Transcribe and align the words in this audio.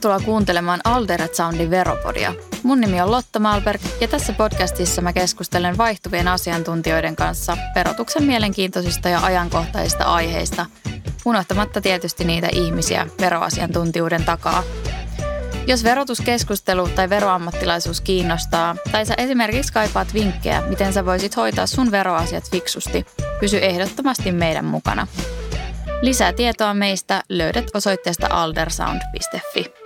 Tervetuloa 0.00 0.26
kuuntelemaan 0.26 0.80
Alderet 0.84 1.34
Soundin 1.34 1.70
Veropodia. 1.70 2.34
Mun 2.62 2.80
nimi 2.80 3.00
on 3.00 3.10
Lotta 3.10 3.38
Malberg 3.38 3.80
ja 4.00 4.08
tässä 4.08 4.32
podcastissa 4.32 5.02
mä 5.02 5.12
keskustelen 5.12 5.78
vaihtuvien 5.78 6.28
asiantuntijoiden 6.28 7.16
kanssa 7.16 7.56
verotuksen 7.74 8.22
mielenkiintoisista 8.22 9.08
ja 9.08 9.20
ajankohtaisista 9.20 10.04
aiheista, 10.04 10.66
unohtamatta 11.24 11.80
tietysti 11.80 12.24
niitä 12.24 12.48
ihmisiä 12.52 13.06
veroasiantuntijuuden 13.20 14.24
takaa. 14.24 14.62
Jos 15.66 15.84
verotuskeskustelu 15.84 16.88
tai 16.88 17.10
veroammattilaisuus 17.10 18.00
kiinnostaa, 18.00 18.76
tai 18.92 19.06
sä 19.06 19.14
esimerkiksi 19.18 19.72
kaipaat 19.72 20.14
vinkkejä, 20.14 20.60
miten 20.60 20.92
sä 20.92 21.06
voisit 21.06 21.36
hoitaa 21.36 21.66
sun 21.66 21.90
veroasiat 21.90 22.50
fiksusti, 22.50 23.06
pysy 23.40 23.58
ehdottomasti 23.58 24.32
meidän 24.32 24.64
mukana. 24.64 25.06
Lisää 26.02 26.32
tietoa 26.32 26.74
meistä 26.74 27.22
löydät 27.28 27.70
osoitteesta 27.74 28.26
aldersound.fi. 28.30 29.79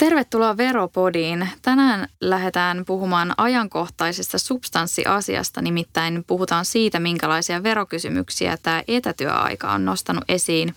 Tervetuloa 0.00 0.56
Veropodiin. 0.56 1.48
Tänään 1.62 2.08
lähdetään 2.20 2.84
puhumaan 2.86 3.34
ajankohtaisesta 3.36 4.38
substanssiasiasta, 4.38 5.62
nimittäin 5.62 6.24
puhutaan 6.26 6.64
siitä, 6.64 7.00
minkälaisia 7.00 7.62
verokysymyksiä 7.62 8.56
tämä 8.62 8.82
etätyöaika 8.88 9.72
on 9.72 9.84
nostanut 9.84 10.24
esiin. 10.28 10.74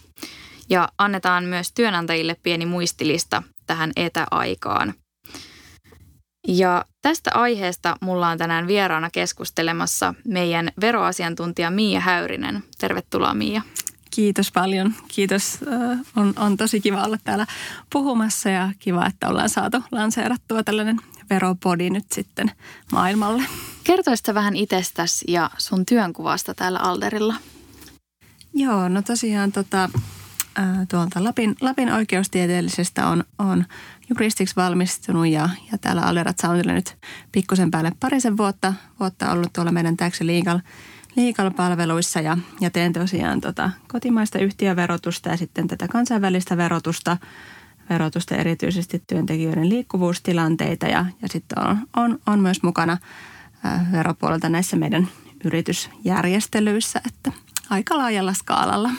Ja 0.70 0.90
annetaan 0.98 1.44
myös 1.44 1.72
työnantajille 1.72 2.36
pieni 2.44 2.66
muistilista 2.66 3.44
tähän 3.68 3.92
etäaikaan. 3.96 4.94
Ja 6.48 6.86
tästä 7.02 7.32
aiheesta 7.34 7.96
mulla 8.02 8.30
on 8.30 8.38
tänään 8.38 8.68
vieraana 8.68 9.10
keskustelemassa 9.10 10.14
meidän 10.28 10.72
veroasiantuntija 10.82 11.72
Miia 11.72 12.00
Häyrinen. 12.00 12.64
Tervetuloa 12.78 13.34
Miia. 13.34 13.62
Kiitos 14.10 14.52
paljon. 14.52 14.94
Kiitos. 15.08 15.60
On, 16.16 16.34
on 16.36 16.58
tosi 16.58 16.82
kiva 16.82 17.04
olla 17.04 17.18
täällä 17.24 17.48
puhumassa 17.90 18.50
ja 18.50 18.72
kiva, 18.80 19.06
että 19.06 19.28
ollaan 19.28 19.50
saatu 19.50 19.84
lanseerattua 19.92 20.64
tällainen 20.64 21.00
veropodi 21.30 21.90
nyt 21.90 22.12
sitten 22.12 22.52
maailmalle. 22.92 23.44
Kertoisitko 23.84 24.34
vähän 24.34 24.56
itsestäsi 24.56 25.26
ja 25.28 25.50
sun 25.58 25.86
työnkuvasta 25.86 26.54
täällä 26.54 26.80
Alderilla? 26.80 27.36
Joo, 28.54 28.90
no 28.90 29.02
tosiaan 29.02 29.52
tota, 29.52 29.90
tuolta 30.90 31.24
Lapin, 31.24 31.56
Lapin 31.62 31.94
oikeustieteellisestä 31.94 33.08
on, 33.08 33.24
on 33.40 33.66
juristiksi 34.10 34.56
valmistunut 34.56 35.28
ja, 35.28 35.50
ja 35.72 35.78
täällä 35.78 36.02
Allerat 36.02 36.40
Soundilla 36.40 36.74
nyt 36.74 36.98
pikkusen 37.32 37.72
päälle 37.72 37.92
parisen 38.00 38.38
vuotta, 38.38 38.74
vuotta 39.00 39.32
ollut 39.32 39.54
tuolla 39.54 39.72
meidän 39.72 39.98
Tax 39.98 40.22
Legal, 40.22 40.60
Legal 41.16 41.52
palveluissa 41.52 42.22
ja, 42.22 42.38
ja 42.62 42.70
teen 42.70 42.94
tosiaan 42.94 43.42
tota 43.42 43.72
kotimaista 43.88 44.40
yhtiöverotusta 44.40 45.30
ja 45.30 45.38
sitten 45.38 45.68
tätä 45.68 45.88
kansainvälistä 45.88 46.58
verotusta, 46.58 47.18
verotusta 47.90 48.36
erityisesti 48.36 49.04
työntekijöiden 49.08 49.70
liikkuvuustilanteita 49.70 50.86
ja, 50.86 51.06
ja 51.22 51.28
sitten 51.28 51.60
on, 51.60 51.78
on, 51.96 52.20
on 52.28 52.40
myös 52.40 52.64
mukana 52.64 52.98
veropuolelta 53.92 54.50
näissä 54.50 54.78
meidän 54.78 55.08
yritysjärjestelyissä, 55.46 57.02
että 57.08 57.32
aika 57.70 57.98
laajalla 57.98 58.34
skaalalla. 58.34 58.90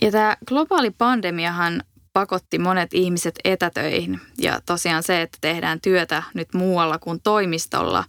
Ja 0.00 0.10
tämä 0.10 0.36
globaali 0.46 0.90
pandemiahan 0.90 1.82
pakotti 2.12 2.58
monet 2.58 2.94
ihmiset 2.94 3.34
etätöihin 3.44 4.20
ja 4.38 4.60
tosiaan 4.66 5.02
se, 5.02 5.22
että 5.22 5.38
tehdään 5.40 5.80
työtä 5.80 6.22
nyt 6.34 6.54
muualla 6.54 6.98
kuin 6.98 7.20
toimistolla, 7.20 8.04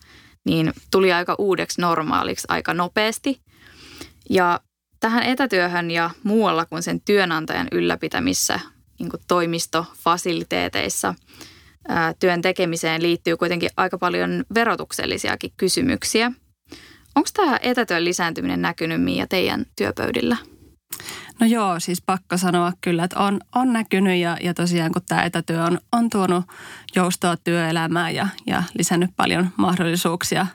niin 0.45 0.73
tuli 0.91 1.13
aika 1.13 1.35
uudeksi 1.37 1.81
normaaliksi 1.81 2.45
aika 2.49 2.73
nopeasti. 2.73 3.41
Ja 4.29 4.59
tähän 4.99 5.23
etätyöhön 5.23 5.91
ja 5.91 6.09
muualla 6.23 6.65
kuin 6.65 6.83
sen 6.83 7.01
työnantajan 7.01 7.67
ylläpitämissä 7.71 8.59
niin 8.99 9.09
kuin 9.09 9.21
toimistofasiliteeteissa 9.27 11.15
työn 12.19 12.41
tekemiseen 12.41 13.01
liittyy 13.01 13.37
kuitenkin 13.37 13.69
aika 13.77 13.97
paljon 13.97 14.43
verotuksellisiakin 14.53 15.51
kysymyksiä. 15.57 16.31
Onko 17.15 17.29
tämä 17.33 17.59
etätyön 17.61 18.05
lisääntyminen 18.05 18.61
näkynyt 18.61 19.03
Mia 19.03 19.27
teidän 19.27 19.65
työpöydillä? 19.75 20.37
No 21.41 21.47
joo, 21.47 21.79
siis 21.79 22.01
pakko 22.01 22.37
sanoa 22.37 22.73
kyllä, 22.81 23.03
että 23.03 23.19
on, 23.19 23.39
on 23.55 23.73
näkynyt 23.73 24.17
ja, 24.17 24.37
ja 24.43 24.53
tosiaan 24.53 24.91
kun 24.91 25.01
tämä 25.07 25.23
etätyö 25.23 25.63
on, 25.63 25.79
on 25.91 26.09
tuonut 26.09 26.45
joustoa 26.95 27.37
työelämään 27.37 28.15
ja, 28.15 28.27
ja 28.47 28.63
lisännyt 28.77 29.09
paljon 29.17 29.49
mahdollisuuksia 29.57 30.47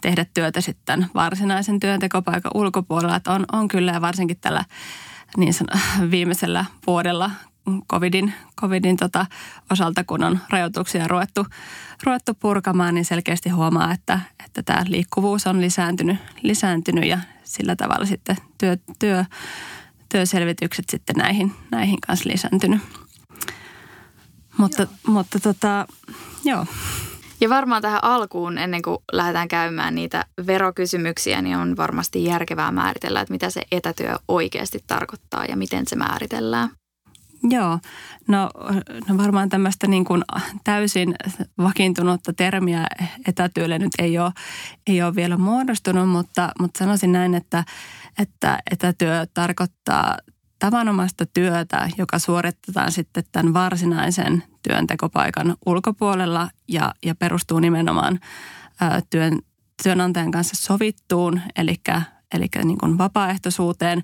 tehdä 0.00 0.26
työtä 0.34 0.60
sitten 0.60 1.06
varsinaisen 1.14 1.80
työntekopaikan 1.80 2.52
ulkopuolella, 2.54 3.16
että 3.16 3.32
on, 3.32 3.44
on 3.52 3.68
kyllä 3.68 3.92
ja 3.92 4.00
varsinkin 4.00 4.40
tällä 4.40 4.64
niin 5.36 5.54
sanon, 5.54 5.80
viimeisellä 6.10 6.64
vuodella 6.86 7.30
covidin, 7.92 8.34
covidin 8.60 8.96
tota 8.96 9.26
osalta, 9.70 10.04
kun 10.04 10.24
on 10.24 10.38
rajoituksia 10.50 11.08
ruvettu, 11.08 11.46
ruvettu 12.04 12.34
purkamaan, 12.34 12.94
niin 12.94 13.04
selkeästi 13.04 13.48
huomaa, 13.48 13.92
että, 13.92 14.20
että 14.44 14.62
tämä 14.62 14.82
liikkuvuus 14.88 15.46
on 15.46 15.60
lisääntynyt, 15.60 16.18
lisääntynyt 16.42 17.04
ja 17.04 17.18
sillä 17.44 17.76
tavalla 17.76 18.06
sitten 18.06 18.36
työ, 18.58 18.76
työ 18.98 19.24
työselvitykset 20.12 20.84
sitten 20.90 21.16
näihin, 21.16 21.52
näihin 21.70 22.00
kanssa 22.00 22.30
lisääntynyt. 22.30 22.80
Mutta, 24.58 24.82
joo. 24.82 25.12
mutta 25.14 25.40
tota, 25.40 25.86
joo. 26.44 26.66
Ja 27.40 27.48
varmaan 27.48 27.82
tähän 27.82 28.04
alkuun, 28.04 28.58
ennen 28.58 28.82
kuin 28.82 28.98
lähdetään 29.12 29.48
käymään 29.48 29.94
niitä 29.94 30.24
verokysymyksiä, 30.46 31.42
niin 31.42 31.56
on 31.56 31.76
varmasti 31.76 32.24
järkevää 32.24 32.72
määritellä, 32.72 33.20
että 33.20 33.32
mitä 33.32 33.50
se 33.50 33.62
etätyö 33.72 34.16
oikeasti 34.28 34.84
tarkoittaa 34.86 35.44
ja 35.44 35.56
miten 35.56 35.86
se 35.86 35.96
määritellään. 35.96 36.70
Joo, 37.42 37.78
no, 38.28 38.50
no 39.08 39.16
varmaan 39.16 39.48
tämmöistä 39.48 39.86
niin 39.86 40.04
kuin 40.04 40.22
täysin 40.64 41.14
vakiintunutta 41.58 42.32
termiä 42.32 42.86
etätyölle 43.26 43.78
nyt 43.78 43.92
ei 43.98 44.18
ole, 44.18 44.32
ei 44.86 45.02
ole 45.02 45.14
vielä 45.14 45.36
muodostunut, 45.36 46.08
mutta, 46.08 46.52
mutta 46.60 46.78
sanoisin 46.78 47.12
näin, 47.12 47.34
että, 47.34 47.64
että 48.18 48.58
etätyö 48.70 49.26
tarkoittaa 49.34 50.16
tavanomaista 50.58 51.26
työtä, 51.26 51.88
joka 51.98 52.18
suoritetaan 52.18 52.92
sitten 52.92 53.24
tämän 53.32 53.54
varsinaisen 53.54 54.42
työntekopaikan 54.62 55.56
ulkopuolella 55.66 56.50
ja, 56.68 56.94
ja 57.04 57.14
perustuu 57.14 57.58
nimenomaan 57.58 58.20
työn, 59.10 59.38
työnantajan 59.82 60.30
kanssa 60.30 60.56
sovittuun, 60.56 61.40
eli 61.56 61.74
eli 62.34 62.46
niin 62.64 62.78
kuin 62.78 62.98
vapaaehtoisuuteen, 62.98 64.02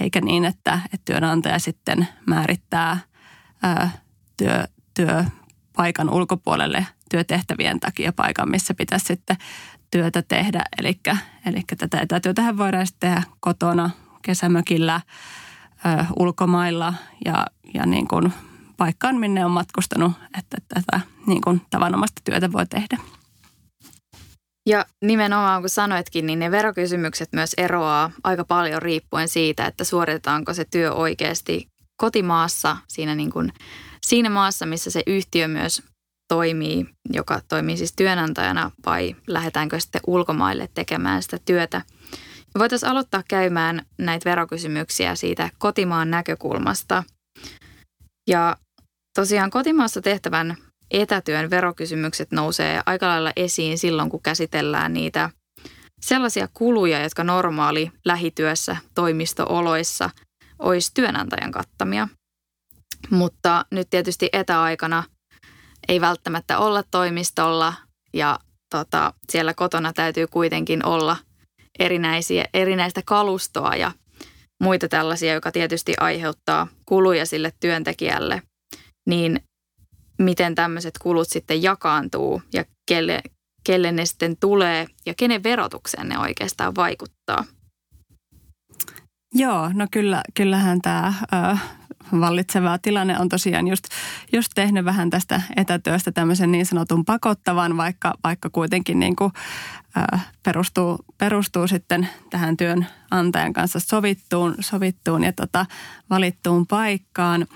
eikä 0.00 0.20
niin, 0.20 0.44
että, 0.44 0.80
että 0.84 1.04
työnantaja 1.04 1.58
sitten 1.58 2.08
määrittää 2.26 2.98
ää, 3.62 3.90
työ, 4.36 4.64
työpaikan 4.94 6.10
ulkopuolelle 6.10 6.86
työtehtävien 7.10 7.80
takia 7.80 8.12
paikan, 8.12 8.50
missä 8.50 8.74
pitäisi 8.74 9.06
sitten 9.06 9.36
työtä 9.90 10.22
tehdä. 10.22 10.64
Eli, 10.78 11.00
eli 11.46 11.62
tätä 11.78 12.00
etätyötähän 12.00 12.58
voidaan 12.58 12.86
sitten 12.86 13.10
tehdä 13.10 13.22
kotona, 13.40 13.90
kesämökillä, 14.22 15.00
ää, 15.84 16.06
ulkomailla 16.18 16.94
ja, 17.24 17.46
ja 17.74 17.86
niin 17.86 18.08
kuin 18.08 18.32
paikkaan, 18.76 19.16
minne 19.16 19.44
on 19.44 19.50
matkustanut, 19.50 20.12
että 20.38 20.56
tätä 20.68 21.00
niin 21.26 21.40
kuin 21.40 21.62
tavanomaista 21.70 22.20
työtä 22.24 22.52
voi 22.52 22.66
tehdä. 22.66 22.98
Ja 24.66 24.86
nimenomaan 25.02 25.62
kun 25.62 25.68
sanoitkin, 25.68 26.26
niin 26.26 26.38
ne 26.38 26.50
verokysymykset 26.50 27.28
myös 27.32 27.54
eroaa 27.56 28.10
aika 28.24 28.44
paljon 28.44 28.82
riippuen 28.82 29.28
siitä, 29.28 29.66
että 29.66 29.84
suoritetaanko 29.84 30.54
se 30.54 30.64
työ 30.64 30.92
oikeasti 30.92 31.68
kotimaassa, 31.96 32.76
siinä, 32.88 33.14
niin 33.14 33.30
kuin, 33.30 33.52
siinä 34.06 34.30
maassa, 34.30 34.66
missä 34.66 34.90
se 34.90 35.02
yhtiö 35.06 35.48
myös 35.48 35.82
toimii, 36.28 36.86
joka 37.12 37.40
toimii 37.48 37.76
siis 37.76 37.92
työnantajana, 37.96 38.70
vai 38.86 39.16
lähdetäänkö 39.26 39.80
sitten 39.80 40.00
ulkomaille 40.06 40.68
tekemään 40.74 41.22
sitä 41.22 41.38
työtä. 41.44 41.82
Ja 42.54 42.58
voitaisiin 42.58 42.90
aloittaa 42.90 43.22
käymään 43.28 43.86
näitä 43.98 44.30
verokysymyksiä 44.30 45.14
siitä 45.14 45.50
kotimaan 45.58 46.10
näkökulmasta. 46.10 47.04
Ja 48.28 48.56
tosiaan 49.16 49.50
kotimaassa 49.50 50.00
tehtävän 50.00 50.56
etätyön 51.02 51.50
verokysymykset 51.50 52.32
nousee 52.32 52.80
aika 52.86 53.08
lailla 53.08 53.32
esiin 53.36 53.78
silloin, 53.78 54.10
kun 54.10 54.22
käsitellään 54.22 54.92
niitä 54.92 55.30
sellaisia 56.00 56.48
kuluja, 56.54 57.02
jotka 57.02 57.24
normaali 57.24 57.90
lähityössä 58.04 58.76
toimistooloissa 58.94 60.10
olisi 60.58 60.90
työnantajan 60.94 61.52
kattamia. 61.52 62.08
Mutta 63.10 63.64
nyt 63.70 63.90
tietysti 63.90 64.28
etäaikana 64.32 65.04
ei 65.88 66.00
välttämättä 66.00 66.58
olla 66.58 66.82
toimistolla 66.90 67.74
ja 68.12 68.38
tota, 68.70 69.12
siellä 69.30 69.54
kotona 69.54 69.92
täytyy 69.92 70.26
kuitenkin 70.26 70.86
olla 70.86 71.16
erinäisiä, 71.78 72.44
erinäistä 72.54 73.02
kalustoa 73.06 73.76
ja 73.76 73.92
muita 74.60 74.88
tällaisia, 74.88 75.34
joka 75.34 75.52
tietysti 75.52 75.94
aiheuttaa 76.00 76.66
kuluja 76.86 77.26
sille 77.26 77.52
työntekijälle, 77.60 78.42
niin 79.06 79.40
miten 80.18 80.54
tämmöiset 80.54 80.98
kulut 80.98 81.28
sitten 81.28 81.62
jakaantuu 81.62 82.42
ja 82.52 82.64
kelle, 82.86 83.22
kelle 83.64 83.92
ne 83.92 84.06
sitten 84.06 84.36
tulee 84.40 84.86
ja 85.06 85.14
kenen 85.14 85.42
verotukseen 85.42 86.08
ne 86.08 86.18
oikeastaan 86.18 86.74
vaikuttaa. 86.74 87.44
Joo, 89.34 89.70
no 89.74 89.86
kyllä, 89.90 90.22
kyllähän 90.34 90.80
tämä 90.82 91.14
vallitseva 92.20 92.78
tilanne 92.78 93.18
on 93.18 93.28
tosiaan 93.28 93.68
just, 93.68 93.84
just 94.32 94.52
tehnyt 94.54 94.84
vähän 94.84 95.10
tästä 95.10 95.42
etätyöstä 95.56 96.12
tämmöisen 96.12 96.52
niin 96.52 96.66
sanotun 96.66 97.04
pakottavan, 97.04 97.76
vaikka, 97.76 98.14
vaikka 98.24 98.50
kuitenkin 98.50 98.98
niin 98.98 99.16
kuin, 99.16 99.32
äh, 99.96 100.32
perustuu, 100.42 100.98
perustuu 101.18 101.68
sitten 101.68 102.08
tähän 102.30 102.56
työnantajan 102.56 103.52
kanssa 103.52 103.80
sovittuun, 103.80 104.54
sovittuun 104.60 105.24
ja 105.24 105.32
tota, 105.32 105.66
valittuun 106.10 106.66
paikkaan. 106.66 107.42
Äh, 107.42 107.48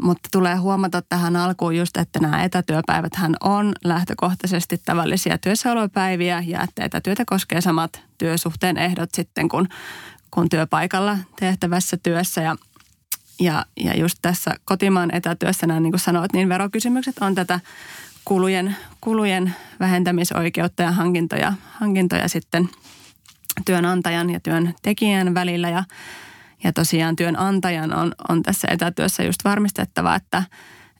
mutta 0.00 0.28
tulee 0.32 0.56
huomata 0.56 1.02
tähän 1.02 1.36
alkuun 1.36 1.76
just, 1.76 1.96
että 1.96 2.18
nämä 2.20 2.44
etätyöpäivät 2.44 3.12
on 3.40 3.72
lähtökohtaisesti 3.84 4.80
tavallisia 4.84 5.38
työssäolopäiviä 5.38 6.42
ja 6.46 6.62
että 6.62 6.84
etätyötä 6.84 7.22
koskee 7.26 7.60
samat 7.60 8.02
työsuhteen 8.18 8.78
ehdot 8.78 9.10
sitten 9.14 9.48
kuin, 9.48 9.68
kuin 10.30 10.48
työpaikalla 10.48 11.18
tehtävässä 11.40 11.96
työssä. 11.96 12.42
Ja, 12.42 12.56
ja, 13.40 13.66
ja 13.76 13.96
just 13.96 14.18
tässä 14.22 14.54
kotimaan 14.64 15.14
etätyössä, 15.14 15.66
niin 15.66 15.92
kuin 15.92 16.00
sanoit, 16.00 16.32
niin 16.32 16.48
verokysymykset 16.48 17.18
on 17.20 17.34
tätä 17.34 17.60
kulujen, 18.24 18.76
kulujen 19.00 19.54
vähentämisoikeutta 19.80 20.82
ja 20.82 20.92
hankintoja, 20.92 21.52
hankintoja 21.80 22.28
sitten 22.28 22.68
työnantajan 23.64 24.30
ja 24.30 24.40
työntekijän 24.40 25.34
välillä 25.34 25.68
ja 25.68 25.84
ja 26.64 26.72
tosiaan 26.72 27.16
työnantajan 27.16 27.94
on, 27.94 28.12
on 28.28 28.42
tässä 28.42 28.68
etätyössä 28.70 29.22
just 29.22 29.44
varmistettava, 29.44 30.14
että, 30.14 30.42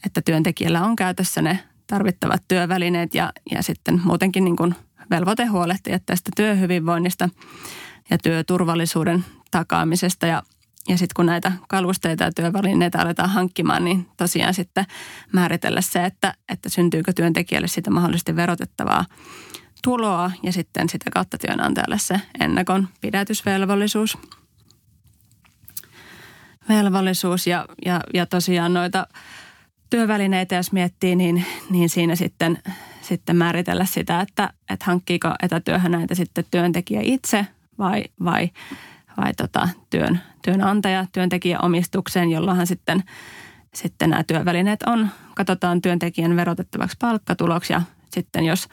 että 0.07 0.23
työntekijällä 0.25 0.85
on 0.85 0.97
käytössä 0.97 1.43
ne 1.43 1.59
tarvittavat 1.87 2.43
työvälineet 2.49 3.15
ja, 3.15 3.33
ja 3.51 3.63
sitten 3.63 4.01
muutenkin 4.05 4.45
niin 4.45 4.57
kuin 4.57 4.75
velvoite 5.11 5.45
huolehtia 5.45 5.99
tästä 6.07 6.31
työhyvinvoinnista 6.37 7.29
ja 8.11 8.19
työturvallisuuden 8.19 9.25
takaamisesta. 9.51 10.27
Ja, 10.27 10.43
ja 10.89 10.99
sitten 10.99 11.15
kun 11.17 11.27
näitä 11.27 11.53
kalusteita 11.69 12.25
ja 12.25 12.33
työvälineitä 12.33 12.99
aletaan 13.01 13.31
hankkimaan, 13.31 13.85
niin 13.85 14.09
tosiaan 14.17 14.55
sitten 14.55 14.85
määritellä 15.33 15.81
se, 15.81 16.05
että, 16.05 16.35
että 16.49 16.69
syntyykö 16.69 17.13
työntekijälle 17.13 17.69
sitä 17.69 17.91
mahdollisesti 17.91 18.37
verotettavaa 18.37 19.05
tuloa 19.85 20.31
ja 20.43 20.53
sitten 20.53 20.89
sitä 20.89 21.11
kautta 21.11 21.39
työnantajalle 21.39 21.99
se 21.99 22.21
ennakon 22.41 22.89
pidätysvelvollisuus– 23.01 24.19
velvollisuus 26.69 27.47
ja, 27.47 27.67
ja, 27.85 28.01
ja 28.15 28.27
tosiaan 28.27 28.75
noita 28.75 29.07
työvälineitä, 29.91 30.55
jos 30.55 30.73
miettii, 30.73 31.17
niin, 31.17 31.45
niin 31.71 31.89
siinä 31.89 32.17
sitten, 32.17 32.59
sitten 33.03 33.37
määritellä 33.37 33.85
sitä, 33.85 34.21
että, 34.21 34.53
että 34.71 34.85
hankkiiko 34.85 35.29
etätyöhön 35.43 35.93
näitä 35.93 36.15
sitten 36.15 36.45
työntekijä 36.51 37.01
itse 37.05 37.47
vai, 37.79 38.05
vai, 38.25 38.51
vai 39.17 39.35
tota, 39.35 39.69
työn, 39.91 40.21
työnantaja 40.45 41.07
työntekijäomistukseen, 41.13 42.31
jollahan 42.31 42.67
sitten, 42.67 43.03
sitten 43.75 44.11
nämä 44.11 44.25
työvälineet 44.25 44.83
on, 44.83 45.09
katsotaan 45.35 45.83
työntekijän 45.83 46.37
verotettavaksi 46.37 46.97
palkkatuloksi 47.01 47.73
ja 47.73 47.83
sitten 48.11 48.45
jos, 48.45 48.69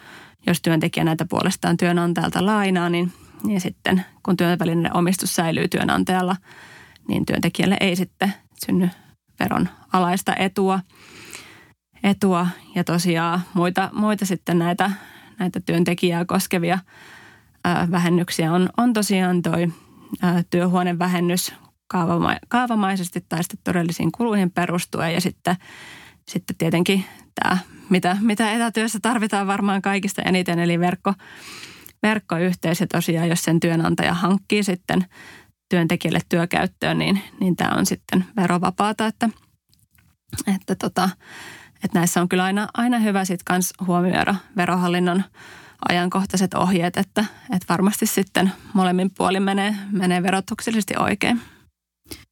jos 0.47 0.61
työntekijä 0.61 1.03
näitä 1.03 1.25
puolestaan 1.29 1.77
työnantajalta 1.77 2.45
lainaa, 2.45 2.89
niin, 2.89 3.13
niin 3.43 3.61
sitten 3.61 4.05
kun 4.23 4.37
työvälineiden 4.37 4.97
omistus 4.97 5.35
säilyy 5.35 5.67
työnantajalla– 5.67 6.35
niin 7.07 7.25
työntekijälle 7.25 7.77
ei 7.79 7.95
sitten 7.95 8.33
synny 8.65 8.89
veron 9.39 9.69
alaista 9.93 10.35
etua. 10.35 10.79
etua. 12.03 12.47
Ja 12.75 12.83
tosiaan 12.83 13.41
muita, 13.53 13.89
muita 13.93 14.25
sitten 14.25 14.59
näitä, 14.59 14.91
näitä 15.39 15.59
työntekijää 15.59 16.25
koskevia 16.25 16.79
ää, 17.63 17.87
vähennyksiä 17.91 18.53
on, 18.53 18.69
on 18.77 18.93
tosiaan 18.93 19.41
toi 19.41 19.67
ää, 20.21 20.43
työhuonevähennys 20.49 21.53
kaavama, 21.87 22.35
kaavamaisesti 22.47 23.25
tai 23.29 23.43
sitten 23.43 23.59
todellisiin 23.63 24.11
kuluihin 24.11 24.51
perustuen 24.51 25.13
ja 25.13 25.21
sitten, 25.21 25.55
sitten 26.27 26.55
tietenkin 26.57 27.05
tämä, 27.35 27.57
mitä, 27.89 28.17
mitä 28.19 28.51
etätyössä 28.51 28.99
tarvitaan 29.01 29.47
varmaan 29.47 29.81
kaikista 29.81 30.21
eniten, 30.21 30.59
eli 30.59 30.79
verkko, 30.79 31.13
verkkoyhteys 32.03 32.79
ja 32.79 32.87
tosiaan 32.87 33.29
jos 33.29 33.43
sen 33.43 33.59
työnantaja 33.59 34.13
hankkii 34.13 34.63
sitten– 34.63 35.05
työntekijälle 35.71 36.19
työkäyttöön, 36.29 36.99
niin, 36.99 37.21
niin 37.39 37.55
tämä 37.55 37.75
on 37.77 37.85
sitten 37.85 38.25
verovapaata, 38.35 39.05
että, 39.05 39.29
että, 40.55 40.75
tota, 40.75 41.09
että 41.83 41.99
näissä 41.99 42.21
on 42.21 42.29
kyllä 42.29 42.43
aina, 42.43 42.67
aina 42.73 42.99
hyvä 42.99 43.25
sitten 43.25 43.45
kans 43.45 43.73
huomioida 43.87 44.35
verohallinnon 44.57 45.23
ajankohtaiset 45.89 46.53
ohjeet, 46.53 46.97
että, 46.97 47.25
että 47.55 47.65
varmasti 47.69 48.05
sitten 48.05 48.51
molemmin 48.73 49.11
puolin 49.17 49.43
menee, 49.43 49.75
menee 49.91 50.23
verotuksellisesti 50.23 50.93
oikein. 50.97 51.41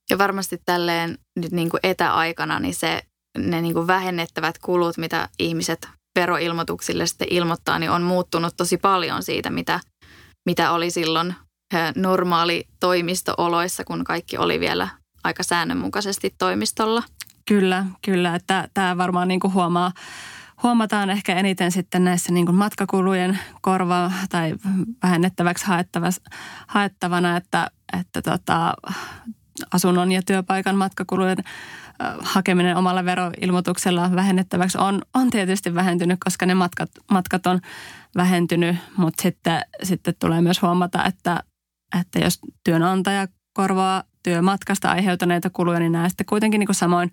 Ja 0.09 0.17
varmasti 0.17 0.61
tälleen 0.65 1.17
nyt 1.35 1.51
niin 1.51 1.69
kuin 1.69 1.79
etäaikana, 1.83 2.59
niin 2.59 2.75
se, 2.75 3.03
ne 3.37 3.61
niin 3.61 3.73
kuin 3.73 3.87
vähennettävät 3.87 4.57
kulut, 4.57 4.97
mitä 4.97 5.29
ihmiset 5.39 5.87
veroilmoituksille 6.15 7.05
sitten 7.05 7.27
ilmoittaa, 7.31 7.79
niin 7.79 7.91
on 7.91 8.01
muuttunut 8.01 8.53
tosi 8.57 8.77
paljon 8.77 9.23
siitä, 9.23 9.49
mitä, 9.49 9.79
mitä 10.45 10.71
oli 10.71 10.91
silloin 10.91 11.35
normaali 11.95 12.67
toimistooloissa, 12.79 13.83
kun 13.83 14.03
kaikki 14.03 14.37
oli 14.37 14.59
vielä 14.59 14.87
aika 15.23 15.43
säännönmukaisesti 15.43 16.35
toimistolla. 16.37 17.03
Kyllä, 17.45 17.85
kyllä. 18.01 18.39
Tämä 18.73 18.97
varmaan 18.97 19.27
niin 19.27 19.39
kuin 19.39 19.53
huomaa, 19.53 19.91
huomataan 20.63 21.09
ehkä 21.09 21.35
eniten 21.35 21.71
sitten 21.71 22.03
näissä 22.03 22.33
niin 22.33 22.45
kuin 22.45 22.55
matkakulujen 22.55 23.39
korva- 23.61 24.11
tai 24.29 24.55
vähennettäväksi 25.03 25.65
haettavana, 26.67 27.37
että, 27.37 27.71
että 27.99 28.21
tota, 28.21 28.73
asunnon 29.73 30.11
ja 30.11 30.21
työpaikan 30.25 30.75
matkakulujen 30.75 31.37
hakeminen 32.19 32.77
omalla 32.77 33.05
veroilmoituksella 33.05 34.15
vähennettäväksi 34.15 34.77
on, 34.77 35.01
on 35.13 35.29
tietysti 35.29 35.75
vähentynyt, 35.75 36.19
koska 36.23 36.45
ne 36.45 36.53
matkat, 36.53 36.89
matkat 37.11 37.47
on 37.47 37.59
vähentynyt, 38.15 38.75
mutta 38.97 39.21
sitten, 39.21 39.61
sitten 39.83 40.13
tulee 40.19 40.41
myös 40.41 40.61
huomata, 40.61 41.05
että 41.05 41.43
että 41.99 42.19
jos 42.19 42.39
työnantaja 42.63 43.27
korvaa 43.53 44.03
työmatkasta 44.23 44.91
aiheutuneita 44.91 45.49
kuluja, 45.49 45.79
niin 45.79 45.91
nämä 45.91 46.09
sitten 46.09 46.25
kuitenkin 46.25 46.59
niin 46.59 46.67
kuin 46.67 46.75
samoin 46.75 47.11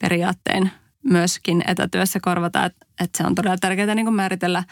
periaattein 0.00 0.70
myöskin 1.04 1.64
etätyössä 1.66 2.20
korvata, 2.22 2.64
että, 2.64 2.86
että 3.00 3.18
se 3.18 3.24
on 3.26 3.34
todella 3.34 3.56
tärkeää 3.56 3.94
niin 3.94 4.06
kuin 4.06 4.14
määritellä, 4.14 4.64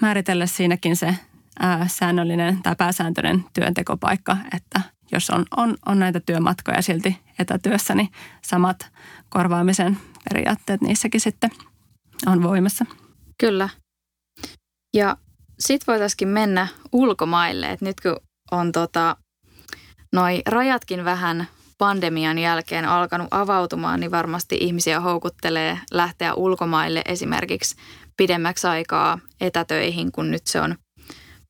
määritellä 0.00 0.46
siinäkin 0.46 0.96
se 0.96 1.16
ää, 1.60 1.88
säännöllinen 1.88 2.62
tai 2.62 2.76
pääsääntöinen 2.76 3.44
työntekopaikka, 3.52 4.36
että 4.56 4.80
jos 5.12 5.30
on, 5.30 5.44
on, 5.56 5.76
on 5.86 5.98
näitä 5.98 6.20
työmatkoja 6.20 6.82
silti 6.82 7.18
etätyössä, 7.38 7.94
niin 7.94 8.08
samat 8.44 8.92
korvaamisen 9.28 9.98
periaatteet 10.28 10.80
niissäkin 10.80 11.20
sitten 11.20 11.50
on 12.26 12.42
voimassa. 12.42 12.86
Kyllä. 13.40 13.68
Ja 14.94 15.16
sitten 15.58 15.92
voitaisiin 15.92 16.28
mennä 16.28 16.66
ulkomaille, 16.92 17.70
että 17.70 17.84
nyt 17.84 18.00
kun 18.00 18.16
on 18.52 18.72
tota, 18.72 19.16
noi 20.12 20.42
rajatkin 20.46 21.04
vähän 21.04 21.48
pandemian 21.78 22.38
jälkeen 22.38 22.84
alkanut 22.84 23.28
avautumaan, 23.30 24.00
niin 24.00 24.10
varmasti 24.10 24.56
ihmisiä 24.60 25.00
houkuttelee 25.00 25.78
lähteä 25.90 26.34
ulkomaille 26.34 27.02
esimerkiksi 27.06 27.76
pidemmäksi 28.16 28.66
aikaa 28.66 29.18
etätöihin, 29.40 30.12
kun 30.12 30.30
nyt 30.30 30.46
se 30.46 30.60
on 30.60 30.76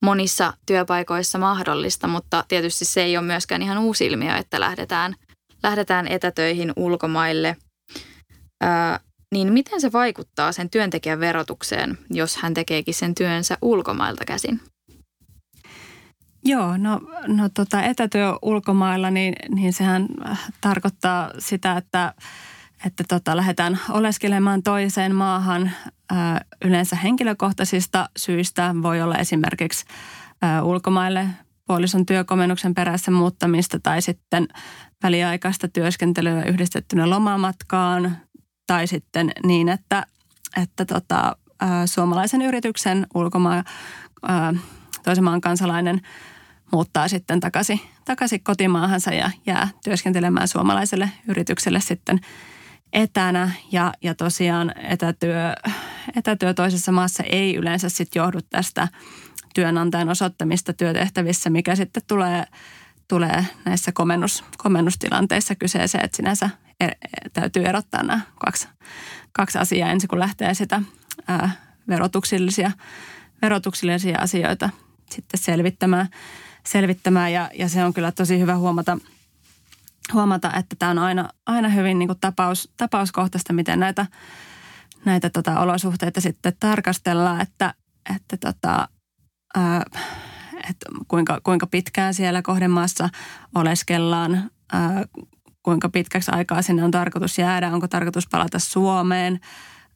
monissa 0.02 0.52
työpaikoissa 0.66 1.38
mahdollista, 1.38 2.08
mutta 2.08 2.44
tietysti 2.48 2.84
se 2.84 3.02
ei 3.02 3.16
ole 3.16 3.26
myöskään 3.26 3.62
ihan 3.62 3.78
uusi 3.78 4.06
ilmiö, 4.06 4.36
että 4.36 4.60
lähdetään, 4.60 5.14
lähdetään 5.62 6.08
etätöihin 6.08 6.72
ulkomaille. 6.76 7.56
Ää, 8.60 9.00
niin 9.34 9.52
miten 9.52 9.80
se 9.80 9.92
vaikuttaa 9.92 10.52
sen 10.52 10.70
työntekijän 10.70 11.20
verotukseen, 11.20 11.98
jos 12.10 12.36
hän 12.36 12.54
tekeekin 12.54 12.94
sen 12.94 13.14
työnsä 13.14 13.58
ulkomailta 13.62 14.24
käsin? 14.24 14.60
Joo, 16.44 16.76
no, 16.76 17.00
no 17.26 17.48
tota, 17.54 17.82
etätyö 17.82 18.34
ulkomailla, 18.42 19.10
niin, 19.10 19.34
niin 19.54 19.72
sehän 19.72 20.06
tarkoittaa 20.60 21.30
sitä, 21.38 21.76
että, 21.76 22.14
että 22.86 23.04
tota, 23.08 23.36
lähdetään 23.36 23.80
oleskelemaan 23.90 24.62
toiseen 24.62 25.14
maahan 25.14 25.70
ö, 26.12 26.14
yleensä 26.64 26.96
henkilökohtaisista 26.96 28.08
syistä. 28.16 28.74
Voi 28.82 29.02
olla 29.02 29.16
esimerkiksi 29.16 29.84
ö, 30.44 30.62
ulkomaille 30.62 31.28
puolison 31.66 32.06
työkomennuksen 32.06 32.74
perässä 32.74 33.10
muuttamista 33.10 33.78
tai 33.82 34.02
sitten 34.02 34.48
väliaikaista 35.02 35.68
työskentelyä 35.68 36.42
yhdistettynä 36.42 37.10
lomamatkaan 37.10 38.16
tai 38.66 38.86
sitten 38.86 39.32
niin, 39.46 39.68
että, 39.68 40.06
että 40.62 40.84
tota, 40.84 41.36
ö, 41.62 41.66
suomalaisen 41.86 42.42
yrityksen 42.42 43.06
ulkomaan 43.14 43.64
toisen 45.04 45.24
maan 45.24 45.40
kansalainen– 45.40 46.00
muuttaa 46.72 47.08
sitten 47.08 47.40
takaisin, 47.40 47.80
takaisin 48.04 48.42
kotimaahansa 48.42 49.14
ja 49.14 49.30
jää 49.46 49.68
työskentelemään 49.84 50.48
suomalaiselle 50.48 51.10
yritykselle 51.28 51.80
sitten 51.80 52.20
etänä. 52.92 53.50
Ja, 53.72 53.92
ja 54.02 54.14
tosiaan 54.14 54.72
etätyö, 54.76 55.54
etätyö 56.16 56.54
toisessa 56.54 56.92
maassa 56.92 57.22
ei 57.22 57.56
yleensä 57.56 57.88
sitten 57.88 58.20
johdu 58.20 58.38
tästä 58.50 58.88
työnantajan 59.54 60.08
osoittamista 60.08 60.72
työtehtävissä, 60.72 61.50
mikä 61.50 61.76
sitten 61.76 62.02
tulee, 62.06 62.44
tulee 63.08 63.46
näissä 63.64 63.92
komennus, 63.92 64.44
komennustilanteissa 64.58 65.54
kyseeseen, 65.54 66.04
että 66.04 66.16
sinänsä 66.16 66.50
er, 66.80 66.94
täytyy 67.32 67.64
erottaa 67.64 68.02
nämä 68.02 68.20
kaksi, 68.38 68.68
kaksi 69.32 69.58
asiaa 69.58 69.90
ensin, 69.90 70.08
kun 70.08 70.18
lähtee 70.18 70.54
sitä 70.54 70.82
ää, 71.28 71.50
verotuksellisia, 71.88 72.70
verotuksellisia 73.42 74.18
asioita 74.18 74.70
sitten 75.10 75.40
selvittämään. 75.40 76.08
Selvittämään 76.66 77.32
ja, 77.32 77.50
ja 77.54 77.68
se 77.68 77.84
on 77.84 77.94
kyllä 77.94 78.12
tosi 78.12 78.38
hyvä 78.38 78.56
huomata, 78.56 78.98
huomata 80.12 80.52
että 80.58 80.76
tämä 80.78 80.90
on 80.90 80.98
aina, 80.98 81.28
aina 81.46 81.68
hyvin 81.68 81.98
niin 81.98 82.06
kuin 82.08 82.20
tapaus, 82.20 82.72
tapauskohtaista, 82.76 83.52
miten 83.52 83.80
näitä, 83.80 84.06
näitä 85.04 85.30
tota, 85.30 85.60
olosuhteita 85.60 86.20
sitten 86.20 86.52
tarkastellaan, 86.60 87.40
että, 87.40 87.74
että 88.14 88.36
tota, 88.36 88.88
ää, 89.56 89.82
että 90.68 90.86
kuinka, 91.08 91.40
kuinka 91.42 91.66
pitkään 91.66 92.14
siellä 92.14 92.42
kohdemaassa 92.42 93.08
oleskellaan, 93.54 94.50
ää, 94.72 95.04
kuinka 95.62 95.88
pitkäksi 95.88 96.30
aikaa 96.34 96.62
sinne 96.62 96.84
on 96.84 96.90
tarkoitus 96.90 97.38
jäädä, 97.38 97.72
onko 97.72 97.88
tarkoitus 97.88 98.28
palata 98.28 98.58
Suomeen, 98.58 99.40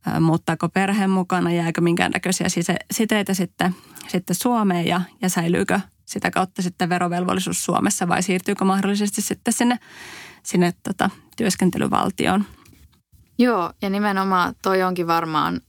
ää, 0.06 0.20
muuttaako 0.20 0.68
perheen 0.68 1.10
mukana, 1.10 1.52
jääkö 1.52 1.80
minkäännäköisiä 1.80 2.46
siteitä 2.90 3.34
sitten, 3.34 3.74
sitten 4.08 4.36
Suomeen 4.36 4.86
ja, 4.86 5.00
ja 5.22 5.28
säilyykö 5.28 5.80
sitä 6.06 6.30
kautta 6.30 6.62
sitten 6.62 6.88
verovelvollisuus 6.88 7.64
Suomessa 7.64 8.08
vai 8.08 8.22
siirtyykö 8.22 8.64
mahdollisesti 8.64 9.22
sitten 9.22 9.54
sinne, 9.54 9.78
sinne 10.42 10.74
tota, 10.82 11.10
työskentelyvaltioon. 11.36 12.44
Joo, 13.38 13.72
ja 13.82 13.90
nimenomaan 13.90 14.54
toi 14.62 14.82
onkin 14.82 15.06
varmaan, 15.06 15.60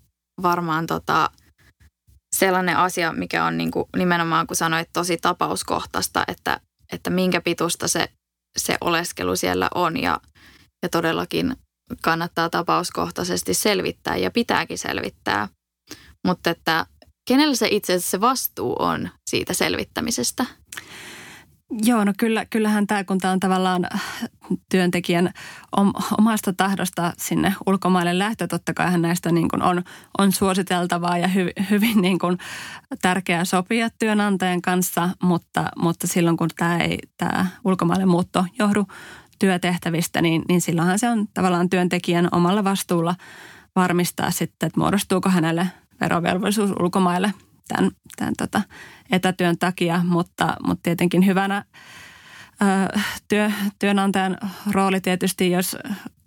varmaan 0.41 0.87
tota, 0.87 1.29
sellainen 2.35 2.77
asia, 2.77 3.13
mikä 3.13 3.45
on 3.45 3.57
niin 3.57 3.71
kuin 3.71 3.85
nimenomaan, 3.95 4.47
kun 4.47 4.55
sanoit, 4.55 4.89
tosi 4.93 5.17
tapauskohtaista, 5.17 6.23
että, 6.27 6.59
että 6.91 7.09
minkä 7.09 7.41
pitusta 7.41 7.87
se, 7.87 8.09
se 8.57 8.77
oleskelu 8.81 9.35
siellä 9.35 9.69
on 9.75 9.97
ja, 9.97 10.19
ja 10.83 10.89
todellakin 10.89 11.55
kannattaa 12.01 12.49
tapauskohtaisesti 12.49 13.53
selvittää 13.53 14.17
ja 14.17 14.31
pitääkin 14.31 14.77
selvittää. 14.77 15.47
Mutta 16.27 16.49
että 16.49 16.85
kenellä 17.27 17.55
se 17.55 17.67
itse 17.71 17.93
asiassa 17.93 18.11
se 18.11 18.21
vastuu 18.21 18.75
on 18.79 19.09
siitä 19.25 19.53
selvittämisestä? 19.53 20.45
Joo, 21.83 22.03
no 22.03 22.13
kyllä, 22.17 22.45
kyllähän 22.45 22.87
tämä, 22.87 23.03
kun 23.03 23.17
tämä 23.17 23.33
on 23.33 23.39
tavallaan 23.39 23.87
työntekijän 24.71 25.33
omasta 26.17 26.53
tahdosta 26.53 27.13
sinne 27.17 27.53
ulkomaille 27.65 28.19
lähtö, 28.19 28.47
totta 28.47 28.73
kai 28.73 28.99
näistä 28.99 29.31
niin 29.31 29.47
kuin 29.49 29.61
on, 29.61 29.83
on 30.17 30.31
suositeltavaa 30.31 31.17
ja 31.17 31.27
hy, 31.27 31.51
hyvin 31.69 32.01
niin 32.01 32.19
kuin 32.19 32.37
tärkeää 33.01 33.45
sopia 33.45 33.89
työnantajan 33.99 34.61
kanssa, 34.61 35.09
mutta, 35.23 35.65
mutta 35.77 36.07
silloin 36.07 36.37
kun 36.37 36.49
tämä, 36.57 36.77
ei, 36.77 36.99
tämä 37.17 37.47
ulkomaille 37.65 38.05
muutto 38.05 38.45
johdu 38.59 38.87
työtehtävistä, 39.39 40.21
niin, 40.21 40.41
niin 40.47 40.61
silloinhan 40.61 40.99
se 40.99 41.09
on 41.09 41.27
tavallaan 41.33 41.69
työntekijän 41.69 42.27
omalla 42.31 42.63
vastuulla 42.63 43.15
varmistaa 43.75 44.31
sitten, 44.31 44.67
että 44.67 44.79
muodostuuko 44.79 45.29
hänelle 45.29 45.67
verovelvollisuus 46.01 46.71
ulkomaille 46.79 47.33
tämän, 47.67 47.91
tämän 48.17 48.33
tota, 48.37 48.61
etätyön 49.11 49.57
takia, 49.57 50.01
mutta, 50.03 50.55
mutta 50.67 50.83
tietenkin 50.83 51.25
hyvänä 51.25 51.65
ö, 52.61 52.99
työ, 53.27 53.51
työnantajan 53.79 54.37
rooli 54.71 55.01
tietysti, 55.01 55.51
jos 55.51 55.77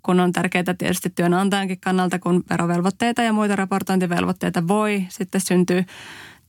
kun 0.02 0.20
on 0.20 0.32
tärkeää 0.32 0.74
tietysti 0.78 1.10
työnantajankin 1.10 1.80
kannalta, 1.80 2.18
kun 2.18 2.44
verovelvoitteita 2.50 3.22
ja 3.22 3.32
muita 3.32 3.56
raportointivelvoitteita 3.56 4.68
voi 4.68 5.06
sitten 5.08 5.40
syntyä 5.40 5.84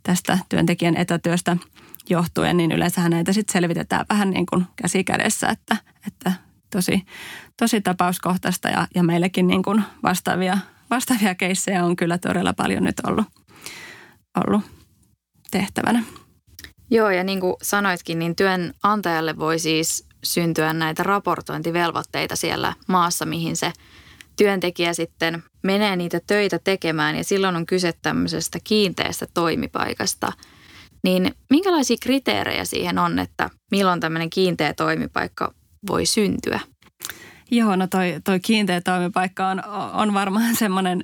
tästä 0.04 0.40
työntekijän 0.50 0.98
etätyöstä 0.98 1.58
johtuen, 2.10 2.58
niin 2.58 2.72
yleensä 2.72 3.10
näitä 3.10 3.34
sitten 3.34 3.54
selvitetään 3.54 4.06
vähän 4.10 4.30
niin 4.30 4.46
kuin 4.46 4.66
käsi 4.76 5.04
kädessä, 5.04 5.50
että, 5.50 5.78
että 6.08 6.32
tosi, 6.70 7.06
tosi 7.58 7.82
tapauskohtaista 7.82 8.70
ja, 8.70 8.88
ja 8.96 9.04
meillekin 9.04 9.48
niin 9.48 9.64
kuin 9.64 9.84
vastaavia, 10.04 10.58
vastaavia 10.92 11.36
keissejä 11.36 11.86
on 11.86 11.96
kyllä 11.96 12.18
todella 12.18 12.54
paljon 12.54 12.84
nyt 12.84 12.96
ollut, 13.08 13.26
ollut 14.46 14.62
tehtävänä. 15.52 16.04
Joo, 16.90 17.10
ja 17.10 17.24
niin 17.24 17.40
kuin 17.40 17.56
sanoitkin, 17.62 18.20
niin 18.20 18.36
työnantajalle 18.36 19.38
voi 19.38 19.60
siis 19.60 20.08
syntyä 20.24 20.74
näitä 20.74 21.04
raportointivelvoitteita 21.04 22.36
siellä 22.36 22.74
maassa, 22.88 23.26
mihin 23.26 23.56
se 23.56 23.74
työntekijä 24.36 24.94
sitten 24.94 25.44
menee 25.64 25.96
niitä 25.96 26.20
töitä 26.28 26.60
tekemään 26.60 27.16
ja 27.16 27.24
silloin 27.24 27.56
on 27.56 27.66
kyse 27.66 27.94
tämmöisestä 28.02 28.60
kiinteästä 28.64 29.28
toimipaikasta. 29.34 30.32
Niin 31.04 31.36
minkälaisia 31.50 31.98
kriteerejä 32.02 32.66
siihen 32.66 33.00
on, 33.00 33.20
että 33.20 33.50
milloin 33.72 34.00
tämmöinen 34.00 34.30
kiinteä 34.30 34.74
toimipaikka 34.74 35.54
voi 35.88 36.06
syntyä? 36.06 36.60
Joo, 37.54 37.76
no 37.76 37.88
toi, 37.88 38.22
toi 38.24 38.40
kiinteä 38.40 38.82
toimipaikka 38.82 39.48
on, 39.48 39.64
on 39.94 40.14
varmaan 40.14 40.56
semmoinen 40.56 41.04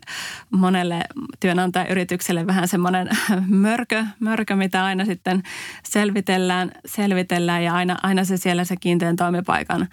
monelle 0.49 1.03
työnantajayritykselle 1.39 2.47
vähän 2.47 2.67
semmoinen 2.67 3.09
mörkö, 3.47 4.05
mörkö, 4.19 4.55
mitä 4.55 4.85
aina 4.85 5.05
sitten 5.05 5.43
selvitellään, 5.83 6.71
selvitellään 6.85 7.63
ja 7.63 7.73
aina, 7.73 7.97
aina 8.03 8.23
se 8.23 8.37
siellä 8.37 8.63
se 8.63 8.75
kiinteän 8.77 9.15
toimipaikan 9.15 9.87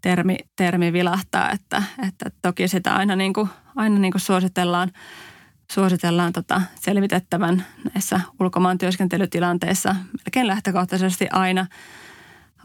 termi, 0.00 0.36
termi 0.56 0.92
vilahtaa, 0.92 1.50
että, 1.50 1.82
että 2.08 2.30
toki 2.42 2.68
sitä 2.68 2.94
aina 2.94 3.16
niin 3.16 3.32
kuin, 3.32 3.48
aina 3.76 3.98
niin 3.98 4.12
kuin 4.12 4.22
suositellaan, 4.22 4.90
suositellaan 5.72 6.32
tota 6.32 6.62
selvitettävän 6.80 7.66
näissä 7.94 8.20
ulkomaan 8.40 8.78
työskentelytilanteissa 8.78 9.96
melkein 10.12 10.46
lähtökohtaisesti 10.46 11.28
aina– 11.32 11.66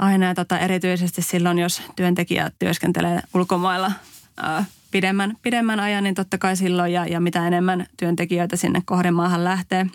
aina 0.01 0.25
ja 0.25 0.35
tota, 0.35 0.59
erityisesti 0.59 1.21
silloin, 1.21 1.59
jos 1.59 1.81
työntekijä 1.95 2.51
työskentelee 2.59 3.19
ulkomailla 3.33 3.91
ää, 4.37 4.65
pidemmän, 4.91 5.37
pidemmän 5.41 5.79
ajan, 5.79 6.03
niin 6.03 6.15
totta 6.15 6.37
kai 6.37 6.55
silloin 6.55 6.93
ja, 6.93 7.05
ja 7.05 7.19
mitä 7.19 7.47
enemmän 7.47 7.85
työntekijöitä 7.97 8.55
sinne 8.55 8.81
kohdemaahan 8.85 9.43
lähtee, 9.43 9.85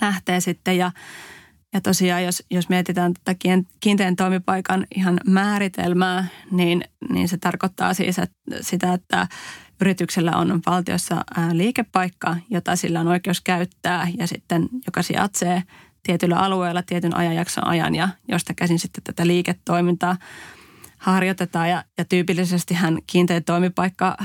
lähtee 0.00 0.40
sitten. 0.40 0.76
Ja 0.78 0.90
ja 1.72 1.80
tosiaan, 1.80 2.24
jos, 2.24 2.42
jos 2.50 2.68
mietitään 2.68 3.14
tätä 3.14 3.38
kiinteän 3.80 4.16
toimipaikan 4.16 4.86
ihan 4.96 5.20
määritelmää, 5.26 6.26
niin, 6.50 6.84
niin 7.10 7.28
se 7.28 7.38
tarkoittaa 7.38 7.94
siis 7.94 8.18
että 8.18 8.36
sitä, 8.60 8.92
että 8.92 9.26
yrityksellä 9.80 10.32
on 10.36 10.60
valtiossa 10.66 11.24
liikepaikka, 11.52 12.36
jota 12.50 12.76
sillä 12.76 13.00
on 13.00 13.08
oikeus 13.08 13.40
käyttää 13.40 14.08
ja 14.18 14.26
sitten 14.26 14.68
joka 14.86 15.02
sijaitsee 15.02 15.62
tietyllä 16.02 16.36
alueella 16.36 16.82
tietyn 16.82 17.16
ajanjakson 17.16 17.66
ajan 17.66 17.94
ja 17.94 18.08
josta 18.28 18.54
käsin 18.54 18.78
sitten 18.78 19.04
tätä 19.04 19.26
liiketoimintaa 19.26 20.16
harjoitetaan. 20.98 21.70
Ja, 21.70 21.84
ja 21.98 22.04
tyypillisesti 22.04 22.74
hän 22.74 22.98
kiinteä 23.06 23.40
toimipaikka 23.40 24.16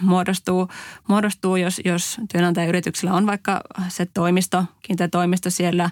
muodostuu, 0.00 0.68
muodostuu 1.08 1.56
jos, 1.56 1.80
jos 1.84 2.16
työnantajayrityksellä 2.32 3.14
on 3.14 3.26
vaikka 3.26 3.60
se 3.88 4.06
toimisto, 4.14 4.64
kiinteä 4.82 5.08
toimisto 5.08 5.50
siellä, 5.50 5.90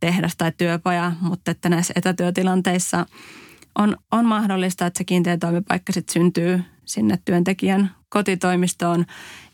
tehdas 0.00 0.36
tai 0.36 0.52
työpaja, 0.58 1.12
mutta 1.20 1.50
että 1.50 1.68
näissä 1.68 1.94
etätyötilanteissa 1.96 3.06
on, 3.78 3.96
on 4.12 4.26
mahdollista, 4.26 4.86
että 4.86 4.98
se 4.98 5.04
kiinteä 5.04 5.36
toimipaikka 5.36 5.92
sitten 5.92 6.12
syntyy 6.12 6.62
sinne 6.84 7.18
työntekijän 7.24 7.90
kotitoimistoon 8.14 9.04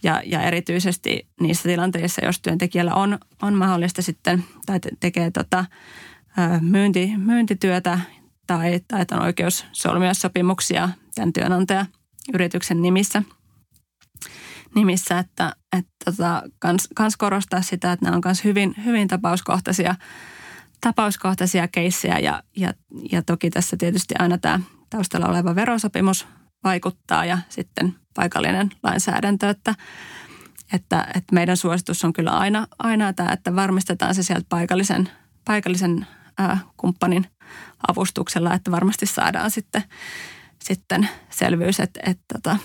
ja, 0.03 0.23
ja 0.25 0.43
erityisesti 0.43 1.29
niissä 1.41 1.69
tilanteissa, 1.69 2.25
jos 2.25 2.41
työntekijällä 2.41 2.95
on, 2.95 3.19
on 3.43 3.55
mahdollista 3.55 4.03
sitten 4.03 4.45
tai 4.67 4.81
tekee 5.01 5.31
tota, 5.31 5.65
myynti, 6.61 7.13
myyntityötä 7.17 8.01
tai, 8.47 8.81
tai 8.89 9.05
on 9.13 9.23
oikeus 9.23 9.67
solmia 9.73 10.15
sopimuksia 10.15 10.89
tämän 11.15 11.33
työnantajayrityksen 11.33 12.83
nimissä, 12.83 13.23
nimissä 14.75 15.19
että, 15.19 15.53
että 15.79 15.93
tota, 16.05 16.43
kans, 16.59 16.89
kans 16.95 17.17
korostaa 17.17 17.63
sitä, 17.63 17.93
että 17.93 18.05
nämä 18.05 18.17
on 18.17 18.23
myös 18.25 18.45
hyvin, 18.45 18.75
hyvin 18.85 19.09
tapauskohtaisia, 19.09 19.95
tapauskohtaisia 20.81 21.69
keissejä 21.69 22.19
ja, 22.19 22.43
ja, 22.57 22.75
ja 23.13 23.23
toki 23.23 23.51
tässä 23.51 23.77
tietysti 23.77 24.15
aina 24.19 24.39
tämä 24.39 24.61
taustalla 24.91 25.27
oleva 25.27 25.55
verosopimus 25.55 26.27
vaikuttaa 26.65 27.25
ja 27.25 27.39
sitten 27.49 27.95
paikallinen 28.15 28.71
lainsäädäntö, 28.83 29.51
että, 29.51 29.75
että, 30.73 31.07
että 31.15 31.35
meidän 31.35 31.57
suositus 31.57 32.05
on 32.05 32.13
kyllä 32.13 32.31
aina, 32.31 32.67
aina 32.79 33.13
tämä, 33.13 33.33
että 33.33 33.57
varmistetaan 33.57 34.15
se 34.15 34.23
sieltä 34.23 34.47
paikallisen, 34.49 35.09
paikallisen 35.45 36.07
ää, 36.39 36.59
kumppanin 36.77 37.27
avustuksella, 37.89 38.55
että 38.55 38.71
varmasti 38.71 39.07
saadaan 39.07 39.51
sitten, 39.51 39.85
sitten 40.63 41.09
selvyys, 41.31 41.81
että, 41.81 42.01
että, 42.07 42.25
tota, 42.33 42.57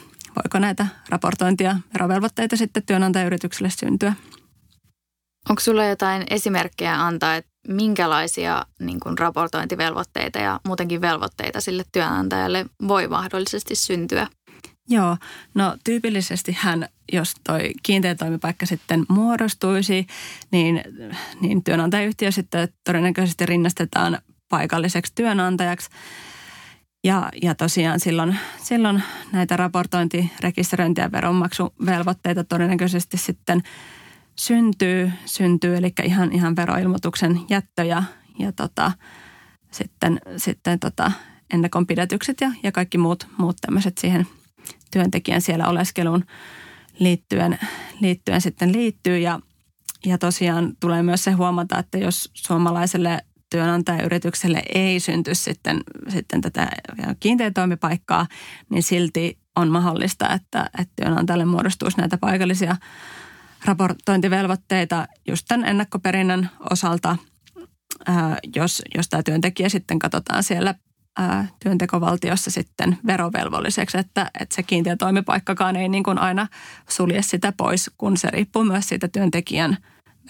voiko 0.44 0.60
näitä 0.60 0.88
raportointia 1.10 1.80
verovelvoitteita 1.94 2.58
sitten 2.58 2.84
työnantajayritykselle 2.86 3.70
syntyä. 3.70 4.14
Onko 5.50 5.60
sulla 5.60 5.86
jotain 5.86 6.24
esimerkkejä 6.30 7.06
antaa, 7.06 7.36
että 7.36 7.55
minkälaisia 7.68 8.66
niin 8.80 9.00
kuin 9.00 9.18
raportointivelvoitteita 9.18 10.40
ja 10.40 10.60
muutenkin 10.68 11.02
velvoitteita 11.02 11.62
sille 11.62 11.84
työnantajalle 11.92 12.66
voi 12.88 13.08
mahdollisesti 13.08 13.76
syntyä? 13.76 14.28
Joo, 14.90 15.18
no 15.54 15.78
tyypillisesti 15.84 16.58
hän, 16.60 16.90
jos 17.12 17.34
toi 17.44 17.72
kiinteä 17.84 18.16
toimipaikka 18.16 18.66
sitten 18.66 19.06
muodostuisi, 19.10 20.08
niin, 20.52 20.84
niin 21.42 21.64
työnantajayhtiö 21.64 22.32
sitten 22.32 22.70
todennäköisesti 22.84 23.46
rinnastetaan 23.46 24.20
paikalliseksi 24.50 25.12
työnantajaksi. 25.16 25.90
Ja, 27.04 27.30
ja 27.42 27.56
tosiaan 27.56 28.00
silloin, 28.00 28.40
silloin 28.64 29.04
näitä 29.32 29.58
raportointi-, 29.58 30.32
rekisteröinti- 30.40 31.02
ja 31.02 31.12
veronmaksuvelvoitteita 31.12 32.44
todennäköisesti 32.44 33.18
sitten 33.18 33.64
syntyy, 34.36 35.12
syntyy 35.26 35.78
eli 35.78 35.94
ihan, 36.04 36.32
ihan 36.32 36.56
veroilmoituksen 36.56 37.42
jättö 37.50 37.84
ja, 37.84 38.04
ja 38.40 38.52
tota, 38.52 38.92
sitten, 39.72 40.20
sitten 40.38 40.80
tota, 40.80 41.12
ennakonpidätykset 41.54 42.42
ja, 42.42 42.52
ja 42.64 42.72
kaikki 42.72 42.98
muut, 42.98 43.28
muut 43.38 43.58
tämmöiset 43.62 43.98
siihen 43.98 44.28
työntekijän 44.92 45.42
siellä 45.42 45.68
oleskeluun 45.68 46.26
liittyen, 47.00 47.60
liittyen 48.00 48.42
sitten 48.42 48.74
liittyy. 48.74 49.18
Ja, 49.18 49.40
ja 50.06 50.18
tosiaan 50.18 50.74
tulee 50.80 51.04
myös 51.04 51.24
se 51.24 51.32
huomata, 51.32 51.80
että 51.80 51.98
jos 51.98 52.30
suomalaiselle 52.34 53.22
työnantajayritykselle 53.50 54.64
ei 54.76 55.00
synty 55.00 55.36
sitten, 55.36 55.82
sitten 56.08 56.42
tätä 56.42 56.70
kiinteätoimipaikkaa, 57.20 58.28
niin 58.70 58.84
silti 58.84 59.38
on 59.56 59.68
mahdollista, 59.68 60.30
että, 60.30 60.70
että 60.80 60.94
työnantajalle 60.96 61.46
muodostuisi 61.46 61.98
näitä 61.98 62.18
paikallisia 62.18 62.76
raportointivelvoitteita 63.66 65.08
just 65.28 65.46
tämän 65.48 65.70
ennakkoperinnän 65.70 66.50
osalta, 66.70 67.18
ää, 68.06 68.38
jos, 68.56 68.82
jos 68.96 69.10
tämä 69.10 69.24
työntekijä 69.24 69.70
sitten 69.70 70.00
katsotaan 70.00 70.44
siellä 70.44 70.76
ää, 71.18 71.48
työntekovaltiossa 71.64 72.52
sitten 72.52 72.98
verovelvolliseksi, 73.08 73.98
että, 73.98 74.32
että 74.40 74.56
se 74.56 74.64
kiinteä 74.64 74.96
toimipaikkakaan 74.96 75.76
ei 75.76 75.90
niin 75.90 76.04
kuin 76.04 76.18
aina 76.18 76.48
sulje 76.90 77.22
sitä 77.22 77.54
pois, 77.58 77.92
kun 77.98 78.18
se 78.18 78.32
riippuu 78.32 78.64
myös 78.64 78.90
siitä 78.90 79.08
työntekijän 79.08 79.78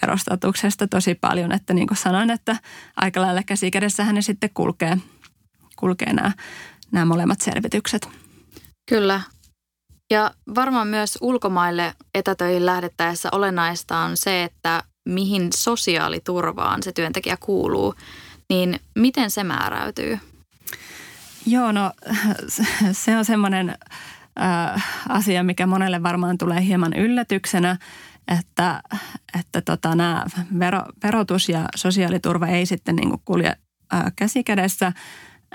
verostatuksesta 0.02 0.88
tosi 0.88 1.14
paljon. 1.14 1.52
Että 1.52 1.74
niin 1.74 1.86
kuin 1.86 1.98
sanoin, 1.98 2.30
että 2.30 2.56
aika 2.96 3.20
lailla 3.20 3.42
käsikädessähän 3.42 4.14
ne 4.14 4.22
sitten 4.22 4.50
kulkee, 4.54 4.98
kulkee 5.76 6.12
nämä, 6.12 6.32
nämä 6.92 7.04
molemmat 7.04 7.40
selvitykset. 7.40 8.08
Kyllä. 8.88 9.20
Ja 10.10 10.30
varmaan 10.54 10.88
myös 10.88 11.18
ulkomaille 11.20 11.94
etätöihin 12.14 12.66
lähdettäessä 12.66 13.28
olennaista 13.32 13.98
on 13.98 14.16
se, 14.16 14.44
että 14.44 14.82
mihin 15.08 15.52
sosiaaliturvaan 15.52 16.82
se 16.82 16.92
työntekijä 16.92 17.36
kuuluu, 17.40 17.94
niin 18.48 18.80
miten 18.94 19.30
se 19.30 19.44
määräytyy? 19.44 20.18
Joo, 21.46 21.72
no 21.72 21.92
se 22.92 23.16
on 23.16 23.24
semmoinen 23.24 23.74
äh, 24.40 24.84
asia, 25.08 25.42
mikä 25.42 25.66
monelle 25.66 26.02
varmaan 26.02 26.38
tulee 26.38 26.64
hieman 26.64 26.92
yllätyksenä, 26.92 27.76
että, 28.38 28.82
että 29.40 29.60
tota, 29.60 29.94
nämä 29.94 30.24
vero, 30.58 30.82
verotus 31.02 31.48
ja 31.48 31.68
sosiaaliturva 31.74 32.46
ei 32.46 32.66
sitten 32.66 32.96
niin 32.96 33.12
kulje 33.24 33.56
äh, 33.94 34.12
käsikädessä, 34.16 34.92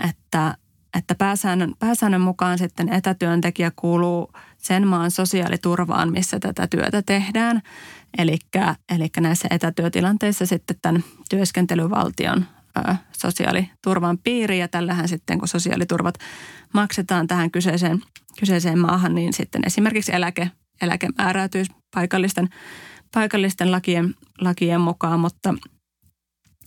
että, 0.09 0.57
että 0.97 1.15
pääsäännön, 1.15 1.73
pääsäännön 1.79 2.21
mukaan 2.21 2.57
sitten 2.57 2.93
etätyöntekijä 2.93 3.71
kuuluu 3.75 4.31
sen 4.57 4.87
maan 4.87 5.11
sosiaaliturvaan, 5.11 6.11
missä 6.11 6.39
tätä 6.39 6.67
työtä 6.67 7.01
tehdään. 7.01 7.61
Eli 8.17 9.07
näissä 9.19 9.47
etätyötilanteissa 9.51 10.45
sitten 10.45 10.75
tämän 10.81 11.03
työskentelyvaltion 11.29 12.45
sosiaaliturvan 13.17 14.17
piiriin 14.17 14.59
ja 14.59 14.67
tällähän 14.67 15.07
sitten 15.07 15.39
kun 15.39 15.47
sosiaaliturvat 15.47 16.15
maksetaan 16.73 17.27
tähän 17.27 17.51
kyseiseen, 17.51 18.01
kyseiseen 18.39 18.79
maahan, 18.79 19.15
niin 19.15 19.33
sitten 19.33 19.61
esimerkiksi 19.65 20.15
eläke, 20.15 20.51
eläke 20.81 21.07
määräytyy 21.17 21.63
paikallisten, 21.95 22.49
paikallisten 23.13 23.71
lakien, 23.71 24.15
lakien 24.41 24.81
mukaan, 24.81 25.19
mutta 25.19 25.53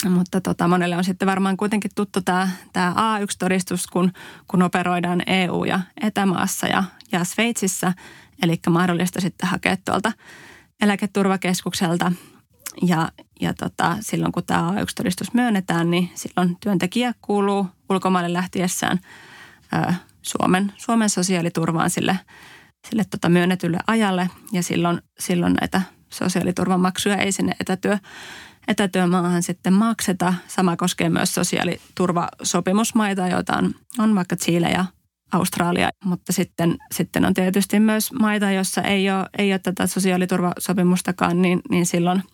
mutta 0.09 0.41
tota, 0.41 0.69
monelle 0.69 0.97
on 0.97 1.05
sitten 1.05 1.29
varmaan 1.29 1.57
kuitenkin 1.57 1.91
tuttu 1.95 2.21
tämä, 2.21 2.49
tämä 2.73 2.95
A1-todistus, 2.97 3.87
kun, 3.93 4.13
kun 4.49 4.63
operoidaan 4.63 5.23
EU- 5.27 5.65
ja 5.65 5.81
etämaassa 6.01 6.67
ja, 6.67 6.85
ja 7.13 7.25
Sveitsissä. 7.25 7.93
Eli 8.43 8.61
mahdollista 8.69 9.21
sitten 9.21 9.49
hakea 9.49 9.77
tuolta 9.85 10.13
eläketurvakeskukselta 10.83 12.13
ja, 12.83 13.09
ja 13.41 13.55
tota, 13.55 13.97
silloin 14.01 14.33
kun 14.33 14.45
tämä 14.47 14.71
A1-todistus 14.71 15.35
myönnetään, 15.35 15.91
niin 15.91 16.11
silloin 16.15 16.57
työntekijä 16.61 17.15
kuuluu 17.23 17.67
ulkomaille 17.91 18.33
lähtiessään 18.33 19.01
ö, 19.75 19.93
Suomen, 20.23 20.73
Suomen 20.77 21.11
sosiaaliturvaan 21.11 21.91
sille, 21.91 22.19
sille 22.89 23.05
tota 23.11 23.29
myönnetylle 23.29 23.79
ajalle. 23.87 24.31
Ja 24.53 24.63
silloin, 24.63 25.03
silloin 25.19 25.55
näitä 25.61 25.83
sosiaaliturvamaksuja 26.11 27.17
ei 27.17 27.33
sinne 27.33 27.53
etätyö, 27.61 27.99
etätyömaahan 28.69 29.43
sitten 29.43 29.73
makseta. 29.73 30.35
Sama 30.47 30.77
koskee 30.77 31.09
myös 31.09 31.35
sosiaaliturvasopimusmaita, 31.35 33.29
joita 33.29 33.57
on, 33.57 33.75
on 33.99 34.15
vaikka 34.15 34.37
Chile 34.37 34.71
ja 34.71 34.85
Australia, 35.33 35.91
mutta 36.05 36.33
sitten, 36.33 36.77
sitten 36.93 37.25
on 37.25 37.35
tietysti 37.35 37.81
myös 37.81 38.13
maita, 38.13 38.51
joissa 38.51 38.83
ei 38.83 39.11
ole, 39.11 39.27
ei 39.39 39.53
ole 39.53 39.59
tätä 39.59 39.87
sosiaaliturvasopimustakaan, 39.87 41.43
niin, 41.43 41.61
niin 41.71 41.87
silloin– 41.87 42.23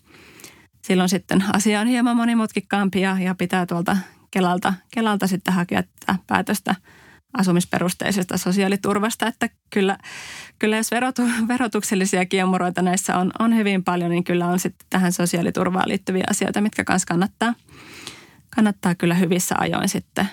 silloin 0.83 1.09
sitten 1.09 1.45
asia 1.53 1.81
on 1.81 1.87
hieman 1.87 2.17
monimutkikkaampia 2.17 3.11
ja, 3.11 3.25
ja 3.25 3.35
pitää 3.35 3.67
tuolta 3.67 3.97
Kelalta, 4.31 4.75
Kelalta 4.95 5.27
sitten 5.27 5.55
hakea 5.55 5.83
tätä 5.83 6.19
päätöstä 6.27 6.75
asumisperusteisesta 7.39 8.39
sosiaaliturvasta, 8.39 9.27
että 9.27 9.49
kyllä, 9.71 9.99
kyllä 10.59 10.77
jos 10.77 10.91
verotu, 10.91 11.23
verotuksellisia 11.49 12.27
kiemuroita 12.27 12.83
näissä 12.83 13.19
on, 13.19 13.33
on 13.39 13.57
hyvin 13.57 13.85
paljon, 13.85 14.11
niin 14.11 14.25
kyllä 14.25 14.47
on 14.47 14.59
sitten 14.59 14.87
tähän 14.91 15.13
sosiaaliturvaan 15.13 15.89
liittyviä 15.89 16.25
asioita, 16.31 16.61
mitkä 16.61 16.85
kanssa 16.85 17.07
kannattaa, 17.07 17.55
kannattaa 18.55 18.95
kyllä 18.95 19.15
hyvissä 19.15 19.55
ajoin 19.59 19.89
sitten 19.89 20.29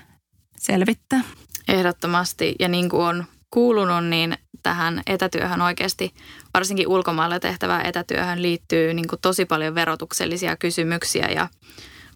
selvittää. 0.57 1.21
Ehdottomasti 1.67 2.55
ja 2.59 2.67
niin 2.67 2.89
kuin 2.89 3.01
on 3.01 3.25
kuulunut, 3.51 4.05
niin 4.05 4.37
tähän 4.63 5.01
etätyöhön 5.07 5.61
oikeasti, 5.61 6.13
varsinkin 6.53 6.87
ulkomailla 6.87 7.39
tehtävään 7.39 7.85
etätyöhön 7.85 8.41
liittyy 8.41 8.93
niin 8.93 9.07
kuin 9.07 9.21
tosi 9.21 9.45
paljon 9.45 9.75
verotuksellisia 9.75 10.55
kysymyksiä 10.55 11.27
ja 11.27 11.47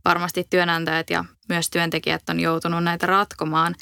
varmasti 0.05 0.47
työnantajat 0.49 1.09
ja 1.09 1.25
myös 1.49 1.69
työntekijät 1.69 2.29
on 2.29 2.39
joutunut 2.39 2.83
näitä 2.83 3.07
ratkomaan 3.07 3.75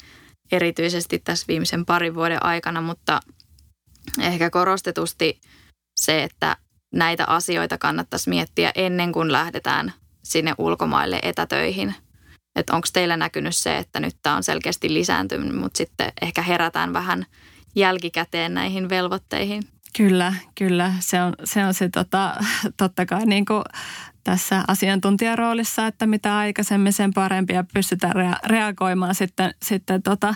erityisesti 0.52 1.18
tässä 1.18 1.44
viimeisen 1.48 1.86
parin 1.86 2.14
vuoden 2.14 2.44
aikana, 2.44 2.80
mutta 2.80 3.20
ehkä 4.20 4.50
korostetusti 4.50 5.40
se, 6.00 6.22
että 6.22 6.56
näitä 6.94 7.24
asioita 7.26 7.78
kannattaisi 7.78 8.30
miettiä 8.30 8.72
ennen 8.74 9.12
kuin 9.12 9.32
lähdetään 9.32 9.92
sinne 10.24 10.54
ulkomaille 10.58 11.18
etätöihin. 11.22 11.94
Että 12.56 12.76
onko 12.76 12.88
teillä 12.92 13.16
näkynyt 13.16 13.56
se, 13.56 13.78
että 13.78 14.00
nyt 14.00 14.16
tämä 14.22 14.36
on 14.36 14.42
selkeästi 14.42 14.94
lisääntynyt, 14.94 15.56
mutta 15.56 15.78
sitten 15.78 16.12
ehkä 16.22 16.42
herätään 16.42 16.92
vähän– 16.92 17.26
jälkikäteen 17.74 18.54
näihin 18.54 18.88
velvoitteihin. 18.88 19.62
Kyllä, 19.96 20.34
kyllä. 20.54 20.92
Se 21.00 21.22
on 21.22 21.34
se, 21.44 21.64
on 21.64 21.74
se 21.74 21.88
tota, 21.88 22.44
totta 22.76 23.06
kai 23.06 23.26
niin 23.26 23.44
kuin 23.44 23.62
tässä 24.24 24.64
asiantuntijaroolissa, 24.68 25.86
että 25.86 26.06
mitä 26.06 26.38
aikaisemmin 26.38 26.92
sen 26.92 27.14
parempi 27.14 27.52
ja 27.52 27.64
pystytään 27.74 28.12
rea- 28.16 28.40
reagoimaan 28.46 29.14
sitten, 29.14 29.54
sitten 29.62 30.02
tota, 30.02 30.34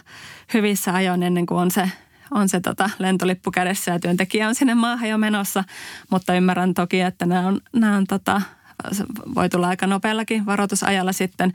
hyvissä 0.54 0.94
ajoin 0.94 1.22
ennen 1.22 1.46
kuin 1.46 1.58
on 1.58 1.70
se, 1.70 1.90
on 2.30 2.48
se 2.48 2.60
tota 2.60 2.90
lentolippu 2.98 3.50
kädessä 3.50 3.90
ja 3.92 4.00
työntekijä 4.00 4.48
on 4.48 4.54
sinne 4.54 4.74
maahan 4.74 5.08
jo 5.08 5.18
menossa. 5.18 5.64
Mutta 6.10 6.34
ymmärrän 6.34 6.74
toki, 6.74 7.00
että 7.00 7.26
nämä 7.26 7.46
on, 7.46 7.60
nämä 7.72 7.96
on 7.96 8.06
tota, 8.06 8.42
voi 9.34 9.48
tulla 9.48 9.68
aika 9.68 9.86
nopeallakin 9.86 10.46
varoitusajalla 10.46 11.12
sitten 11.12 11.52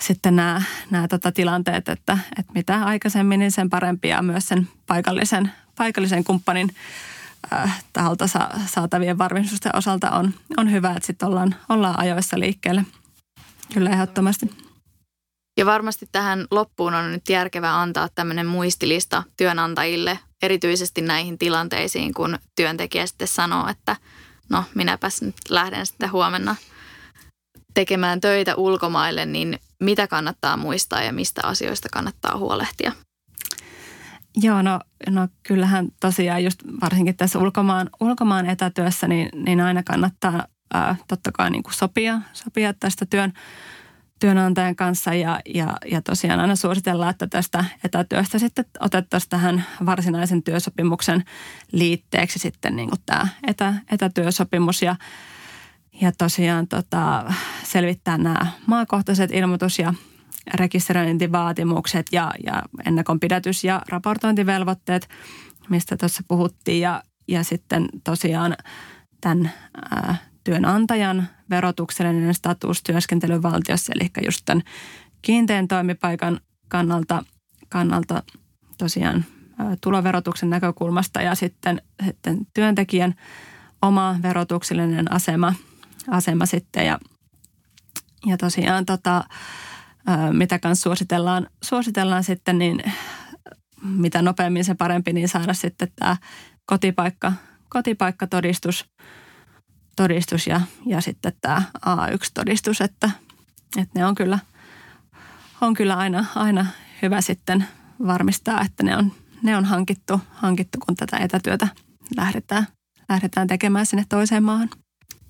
sitten 0.00 0.36
nämä, 0.36 0.62
nämä 0.90 1.08
tota 1.08 1.32
tilanteet, 1.32 1.88
että, 1.88 2.18
että 2.38 2.52
mitä 2.54 2.84
aikaisemmin, 2.84 3.40
niin 3.40 3.52
sen 3.52 3.70
parempia 3.70 4.22
myös 4.22 4.48
sen 4.48 4.68
paikallisen, 4.86 5.52
paikallisen 5.76 6.24
kumppanin 6.24 6.68
äh, 7.52 7.84
taholta 7.92 8.26
sa, 8.26 8.48
saatavien 8.66 9.18
varmistusten 9.18 9.76
osalta 9.76 10.10
on, 10.10 10.34
on 10.56 10.72
hyvä, 10.72 10.90
että 10.90 11.06
sitten 11.06 11.28
ollaan, 11.28 11.54
ollaan 11.68 11.98
ajoissa 11.98 12.38
liikkeelle. 12.38 12.84
Kyllä 13.74 13.90
ehdottomasti. 13.90 14.50
Ja 15.58 15.66
varmasti 15.66 16.08
tähän 16.12 16.46
loppuun 16.50 16.94
on 16.94 17.12
nyt 17.12 17.28
järkevää 17.28 17.80
antaa 17.80 18.08
tämmöinen 18.14 18.46
muistilista 18.46 19.22
työnantajille, 19.36 20.18
erityisesti 20.42 21.00
näihin 21.00 21.38
tilanteisiin, 21.38 22.14
kun 22.14 22.38
työntekijä 22.56 23.06
sitten 23.06 23.28
sanoo, 23.28 23.68
että 23.68 23.96
no 24.48 24.64
minäpäs 24.74 25.22
nyt 25.22 25.34
lähden 25.48 25.86
sitten 25.86 26.12
huomenna 26.12 26.56
tekemään 27.74 28.20
töitä 28.20 28.54
ulkomaille, 28.54 29.26
niin 29.26 29.58
mitä 29.80 30.06
kannattaa 30.06 30.56
muistaa 30.56 31.02
ja 31.02 31.12
mistä 31.12 31.40
asioista 31.44 31.88
kannattaa 31.92 32.38
huolehtia? 32.38 32.92
Joo, 34.36 34.62
no, 34.62 34.80
no 35.10 35.28
kyllähän 35.42 35.88
tosiaan 36.00 36.44
just 36.44 36.60
varsinkin 36.80 37.16
tässä 37.16 37.38
ulkomaan, 37.38 37.90
ulkomaan 38.00 38.46
etätyössä, 38.46 39.08
niin, 39.08 39.28
niin 39.44 39.60
aina 39.60 39.82
kannattaa 39.82 40.46
ää, 40.74 40.96
totta 41.08 41.32
kai 41.32 41.50
niin 41.50 41.62
kuin 41.62 41.74
sopia, 41.74 42.20
sopia 42.32 42.74
tästä 42.74 43.06
työn, 43.06 43.32
työnantajan 44.20 44.76
kanssa 44.76 45.14
ja, 45.14 45.40
ja, 45.54 45.76
ja 45.90 46.02
tosiaan 46.02 46.40
aina 46.40 46.56
suositellaan, 46.56 47.10
että 47.10 47.26
tästä 47.26 47.64
etätyöstä 47.84 48.38
sitten 48.38 48.64
otettaisiin 48.80 49.30
tähän 49.30 49.64
varsinaisen 49.86 50.42
työsopimuksen 50.42 51.24
liitteeksi 51.72 52.38
sitten 52.38 52.76
niin 52.76 52.88
kuin 52.88 53.00
tämä 53.06 53.28
etä, 53.46 53.74
etätyösopimus 53.90 54.82
ja 54.82 54.96
ja 56.00 56.12
tosiaan 56.12 56.68
tota, 56.68 57.32
selvittää 57.62 58.18
nämä 58.18 58.46
maakohtaiset 58.66 59.30
ilmoitus- 59.30 59.78
ja 59.78 59.94
rekisteröintivaatimukset 60.54 62.06
ja, 62.12 62.32
ja 62.46 62.62
ennakonpidätys- 62.86 63.64
ja 63.64 63.82
raportointivelvoitteet, 63.88 65.08
mistä 65.68 65.96
tuossa 65.96 66.22
puhuttiin. 66.28 66.80
Ja, 66.80 67.02
ja 67.28 67.44
sitten 67.44 67.88
tosiaan 68.04 68.56
tämän 69.20 69.52
ää, 69.90 70.16
työnantajan 70.44 71.28
verotuksellinen 71.50 72.34
status 72.34 72.82
työskentelyvaltiossa, 72.82 73.92
eli 73.96 74.10
just 74.24 74.42
tämän 74.44 74.62
kiinteän 75.22 75.68
toimipaikan 75.68 76.40
kannalta, 76.68 77.24
kannalta 77.68 78.22
tosiaan 78.78 79.24
tuloverotuksen 79.80 80.50
näkökulmasta 80.50 81.22
ja 81.22 81.34
sitten, 81.34 81.82
sitten 82.04 82.46
työntekijän 82.54 83.14
oma 83.82 84.16
verotuksellinen 84.22 85.12
asema, 85.12 85.54
asema 86.08 86.46
sitten 86.46 86.86
ja, 86.86 86.98
ja 88.26 88.36
tosiaan 88.36 88.86
tota, 88.86 89.24
mitä 90.32 90.58
kanssa 90.58 90.82
suositellaan, 90.82 91.46
suositellaan 91.64 92.24
sitten, 92.24 92.58
niin 92.58 92.92
mitä 93.82 94.22
nopeammin 94.22 94.64
se 94.64 94.74
parempi, 94.74 95.12
niin 95.12 95.28
saada 95.28 95.54
sitten 95.54 95.88
tämä 95.96 96.16
kotipaikka, 96.66 97.32
kotipaikkatodistus 97.68 98.84
todistus 99.96 100.46
ja, 100.46 100.60
ja 100.86 101.00
sitten 101.00 101.32
tämä 101.40 101.62
A1-todistus, 101.86 102.80
että, 102.80 103.10
että 103.76 103.98
ne 103.98 104.06
on 104.06 104.14
kyllä, 104.14 104.38
on 105.60 105.74
kyllä 105.74 105.96
aina, 105.96 106.24
aina 106.34 106.66
hyvä 107.02 107.20
sitten 107.20 107.66
varmistaa, 108.06 108.60
että 108.60 108.82
ne 108.82 108.96
on, 108.96 109.12
ne 109.42 109.56
on 109.56 109.64
hankittu, 109.64 110.20
hankittu, 110.30 110.78
kun 110.86 110.96
tätä 110.96 111.16
etätyötä 111.16 111.68
lähdetään, 112.16 112.66
lähdetään 113.08 113.46
tekemään 113.46 113.86
sinne 113.86 114.04
toiseen 114.08 114.44
maahan. 114.44 114.68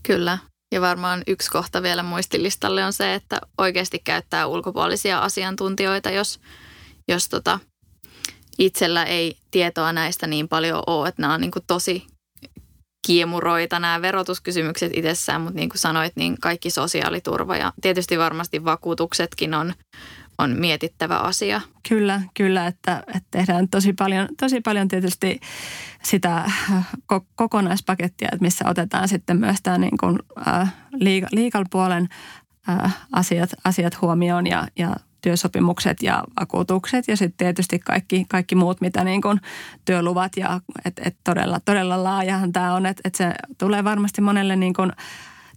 Kyllä. 0.03 0.39
Ja 0.73 0.81
varmaan 0.81 1.23
yksi 1.27 1.51
kohta 1.51 1.83
vielä 1.83 2.03
muistilistalle 2.03 2.85
on 2.85 2.93
se, 2.93 3.15
että 3.15 3.41
oikeasti 3.59 3.99
käyttää 4.05 4.47
ulkopuolisia 4.47 5.19
asiantuntijoita, 5.19 6.11
jos, 6.11 6.41
jos 7.09 7.29
tota, 7.29 7.59
itsellä 8.59 9.05
ei 9.05 9.37
tietoa 9.51 9.93
näistä 9.93 10.27
niin 10.27 10.49
paljon 10.49 10.83
ole, 10.87 11.09
että 11.09 11.23
nämä 11.23 11.35
on 11.35 11.41
niin 11.41 11.51
kuin 11.51 11.65
tosi 11.67 12.07
kiemuroita 13.07 13.79
nämä 13.79 14.03
verotuskysymykset 14.03 14.93
itsessään, 14.95 15.41
mutta 15.41 15.57
niin 15.57 15.69
kuin 15.69 15.79
sanoit, 15.79 16.17
niin 16.17 16.37
kaikki 16.41 16.71
sosiaaliturva 16.71 17.57
ja 17.57 17.73
tietysti 17.83 18.19
varmasti 18.19 18.65
vakuutuksetkin 18.65 19.55
on, 19.55 19.75
on 20.38 20.57
mietittävä 20.59 21.18
asia. 21.18 21.61
Kyllä, 21.88 22.23
kyllä, 22.35 22.66
että, 22.66 23.03
että 23.07 23.29
tehdään 23.31 23.68
tosi 23.68 23.92
paljon, 23.92 24.29
tosi 24.40 24.61
paljon 24.61 24.88
tietysti 24.88 25.40
sitä 26.03 26.51
kokonaispakettia, 27.37 28.29
että 28.33 28.45
missä 28.45 28.64
otetaan 28.68 29.09
sitten 29.09 29.37
myös 29.37 29.57
tämä 29.62 29.79
niin 29.79 29.99
kuin, 30.01 30.18
äh, 30.49 30.75
legal 31.33 31.64
puolen 31.71 32.09
äh, 32.68 32.97
asiat, 33.12 33.51
asiat 33.64 34.01
huomioon 34.01 34.47
ja, 34.47 34.68
ja 34.77 34.97
työsopimukset 35.23 36.03
ja 36.03 36.25
vakuutukset 36.40 37.09
ja 37.09 37.16
sitten 37.16 37.37
tietysti 37.37 37.79
kaikki, 37.79 38.25
kaikki 38.29 38.55
muut, 38.55 38.81
mitä 38.81 39.05
niin 39.05 39.23
kuin 39.23 39.40
työluvat 39.85 40.37
ja 40.37 40.61
et, 40.85 41.01
et 41.05 41.16
todella, 41.25 41.61
todella 41.64 42.05
laajahan 42.05 42.53
tämä 42.53 42.75
on, 42.75 42.87
että 42.87 43.01
et 43.05 43.14
se 43.14 43.35
tulee 43.59 43.85
varmasti 43.85 44.21
monelle 44.21 44.57
niin 44.57 44.75
kuin, 44.75 44.92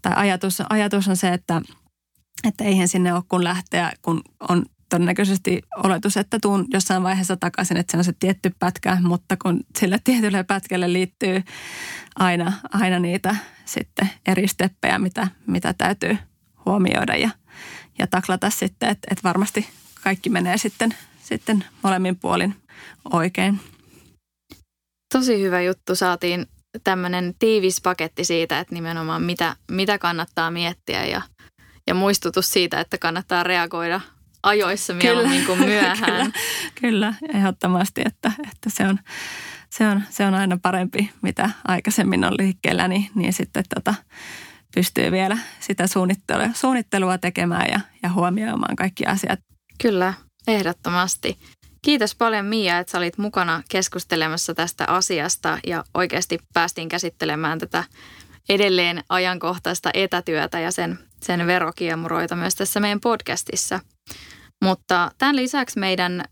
tai 0.01 0.13
ajatus, 0.15 0.61
ajatus 0.69 1.07
on 1.07 1.17
se, 1.17 1.33
että, 1.33 1.61
että 2.43 2.63
eihän 2.63 2.87
sinne 2.87 3.13
ole 3.13 3.23
kun 3.29 3.43
lähteä, 3.43 3.93
kun 4.01 4.21
on 4.49 4.65
todennäköisesti 4.89 5.61
oletus, 5.83 6.17
että 6.17 6.39
tuun 6.41 6.65
jossain 6.73 7.03
vaiheessa 7.03 7.37
takaisin, 7.37 7.77
että 7.77 7.91
se 7.91 7.97
on 7.97 8.03
se 8.03 8.13
tietty 8.19 8.51
pätkä, 8.59 8.97
mutta 9.01 9.37
kun 9.37 9.59
sille 9.79 9.99
tietylle 10.03 10.43
pätkälle 10.43 10.93
liittyy 10.93 11.43
aina, 12.15 12.53
aina 12.73 12.99
niitä 12.99 13.35
sitten 13.65 14.09
eri 14.27 14.47
steppejä, 14.47 14.99
mitä, 14.99 15.27
mitä 15.47 15.73
täytyy 15.73 16.17
huomioida 16.65 17.15
ja, 17.15 17.29
ja 17.99 18.07
taklata 18.07 18.49
sitten, 18.49 18.89
että, 18.89 19.07
että 19.11 19.23
varmasti 19.23 19.67
kaikki 20.03 20.29
menee 20.29 20.57
sitten, 20.57 20.95
sitten 21.23 21.65
molemmin 21.83 22.15
puolin 22.15 22.55
oikein. 23.13 23.59
Tosi 25.13 25.41
hyvä 25.41 25.61
juttu. 25.61 25.95
Saatiin 25.95 26.45
tämmöinen 26.83 27.35
tiivis 27.39 27.81
paketti 27.81 28.23
siitä, 28.23 28.59
että 28.59 28.73
nimenomaan 28.73 29.23
mitä, 29.23 29.55
mitä 29.71 29.97
kannattaa 29.97 30.51
miettiä 30.51 31.05
ja, 31.05 31.21
ja 31.87 31.93
muistutus 31.93 32.53
siitä, 32.53 32.79
että 32.79 32.97
kannattaa 32.97 33.43
reagoida 33.43 34.01
ajoissa 34.43 34.93
mieluummin 34.93 35.45
kuin 35.45 35.59
myöhään. 35.69 35.97
kyllä, 35.99 36.31
kyllä, 36.81 37.13
ehdottomasti, 37.33 38.01
että, 38.05 38.31
että 38.51 38.69
se, 38.69 38.87
on, 38.87 38.99
se, 39.69 39.87
on, 39.87 40.03
se 40.09 40.25
on 40.25 40.33
aina 40.33 40.57
parempi, 40.61 41.11
mitä 41.21 41.49
aikaisemmin 41.67 42.25
on 42.25 42.33
liikkeellä, 42.39 42.87
niin, 42.87 43.09
niin 43.15 43.33
sitten 43.33 43.63
tota, 43.75 43.93
pystyy 44.75 45.11
vielä 45.11 45.37
sitä 45.59 45.87
suunnittelua, 45.87 46.49
suunnittelua 46.53 47.17
tekemään 47.17 47.69
ja, 47.71 47.79
ja 48.03 48.09
huomioimaan 48.13 48.75
kaikki 48.75 49.05
asiat. 49.05 49.39
Kyllä, 49.81 50.13
ehdottomasti. 50.47 51.37
Kiitos 51.81 52.15
paljon 52.15 52.45
Mia, 52.45 52.79
että 52.79 52.91
sä 52.91 52.97
olit 52.97 53.17
mukana 53.17 53.63
keskustelemassa 53.69 54.53
tästä 54.53 54.85
asiasta 54.87 55.59
ja 55.67 55.83
oikeasti 55.93 56.39
päästiin 56.53 56.89
käsittelemään 56.89 57.59
tätä 57.59 57.83
edelleen 58.49 59.03
ajankohtaista 59.09 59.89
etätyötä 59.93 60.59
ja 60.59 60.71
sen, 60.71 60.99
sen 61.25 61.47
verokiemuroita 61.47 62.35
myös 62.35 62.55
tässä 62.55 62.79
meidän 62.79 62.99
podcastissa. 62.99 63.79
Mutta 64.63 65.11
tämän 65.17 65.35
lisäksi 65.35 65.79
meidän 65.79 66.23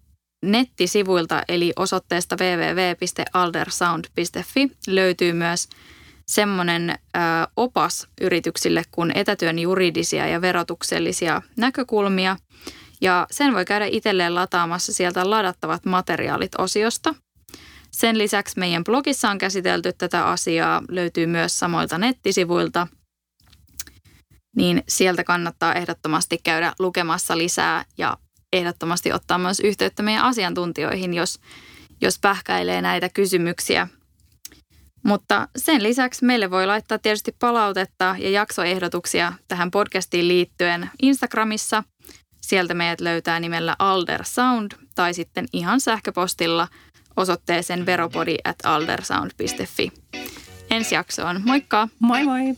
nettisivuilta 0.45 1.43
eli 1.47 1.73
osoitteesta 1.75 2.35
www.aldersound.fi 2.35 4.71
löytyy 4.87 5.33
myös 5.33 5.69
semmoinen 6.27 6.99
opas 7.55 8.07
yrityksille 8.21 8.83
kuin 8.91 9.11
etätyön 9.15 9.59
juridisia 9.59 10.27
ja 10.27 10.41
verotuksellisia 10.41 11.41
näkökulmia. 11.57 12.37
Ja 13.01 13.27
sen 13.31 13.53
voi 13.53 13.65
käydä 13.65 13.85
itselleen 13.85 14.35
lataamassa 14.35 14.93
sieltä 14.93 15.29
ladattavat 15.29 15.85
materiaalit 15.85 16.51
osiosta. 16.57 17.15
Sen 17.91 18.17
lisäksi 18.17 18.59
meidän 18.59 18.83
blogissa 18.83 19.29
on 19.29 19.37
käsitelty 19.37 19.93
tätä 19.97 20.25
asiaa, 20.25 20.81
löytyy 20.89 21.27
myös 21.27 21.59
samoilta 21.59 21.97
nettisivuilta. 21.97 22.87
Niin 24.55 24.83
sieltä 24.87 25.23
kannattaa 25.23 25.73
ehdottomasti 25.73 26.37
käydä 26.43 26.73
lukemassa 26.79 27.37
lisää 27.37 27.85
ja 27.97 28.17
ehdottomasti 28.53 29.13
ottaa 29.13 29.37
myös 29.37 29.59
yhteyttä 29.59 30.03
meidän 30.03 30.23
asiantuntijoihin, 30.23 31.13
jos, 31.13 31.39
jos 32.01 32.19
pähkäilee 32.19 32.81
näitä 32.81 33.09
kysymyksiä– 33.09 33.87
mutta 35.03 35.47
sen 35.57 35.83
lisäksi 35.83 36.25
meille 36.25 36.51
voi 36.51 36.67
laittaa 36.67 36.99
tietysti 36.99 37.35
palautetta 37.39 38.15
ja 38.19 38.29
jaksoehdotuksia 38.29 39.33
tähän 39.47 39.71
podcastiin 39.71 40.27
liittyen 40.27 40.89
Instagramissa. 41.01 41.83
Sieltä 42.41 42.73
meidät 42.73 43.01
löytää 43.01 43.39
nimellä 43.39 43.75
Alder 43.79 44.25
Sound 44.25 44.71
tai 44.95 45.13
sitten 45.13 45.45
ihan 45.53 45.81
sähköpostilla 45.81 46.67
osoitteeseen 47.17 47.85
veropodi 47.85 48.35
at 48.43 48.57
aldersound.fi. 48.63 49.91
Ensi 50.71 50.95
jaksoon. 50.95 51.41
Moikka! 51.45 51.87
Moi 51.99 52.23
moi! 52.23 52.55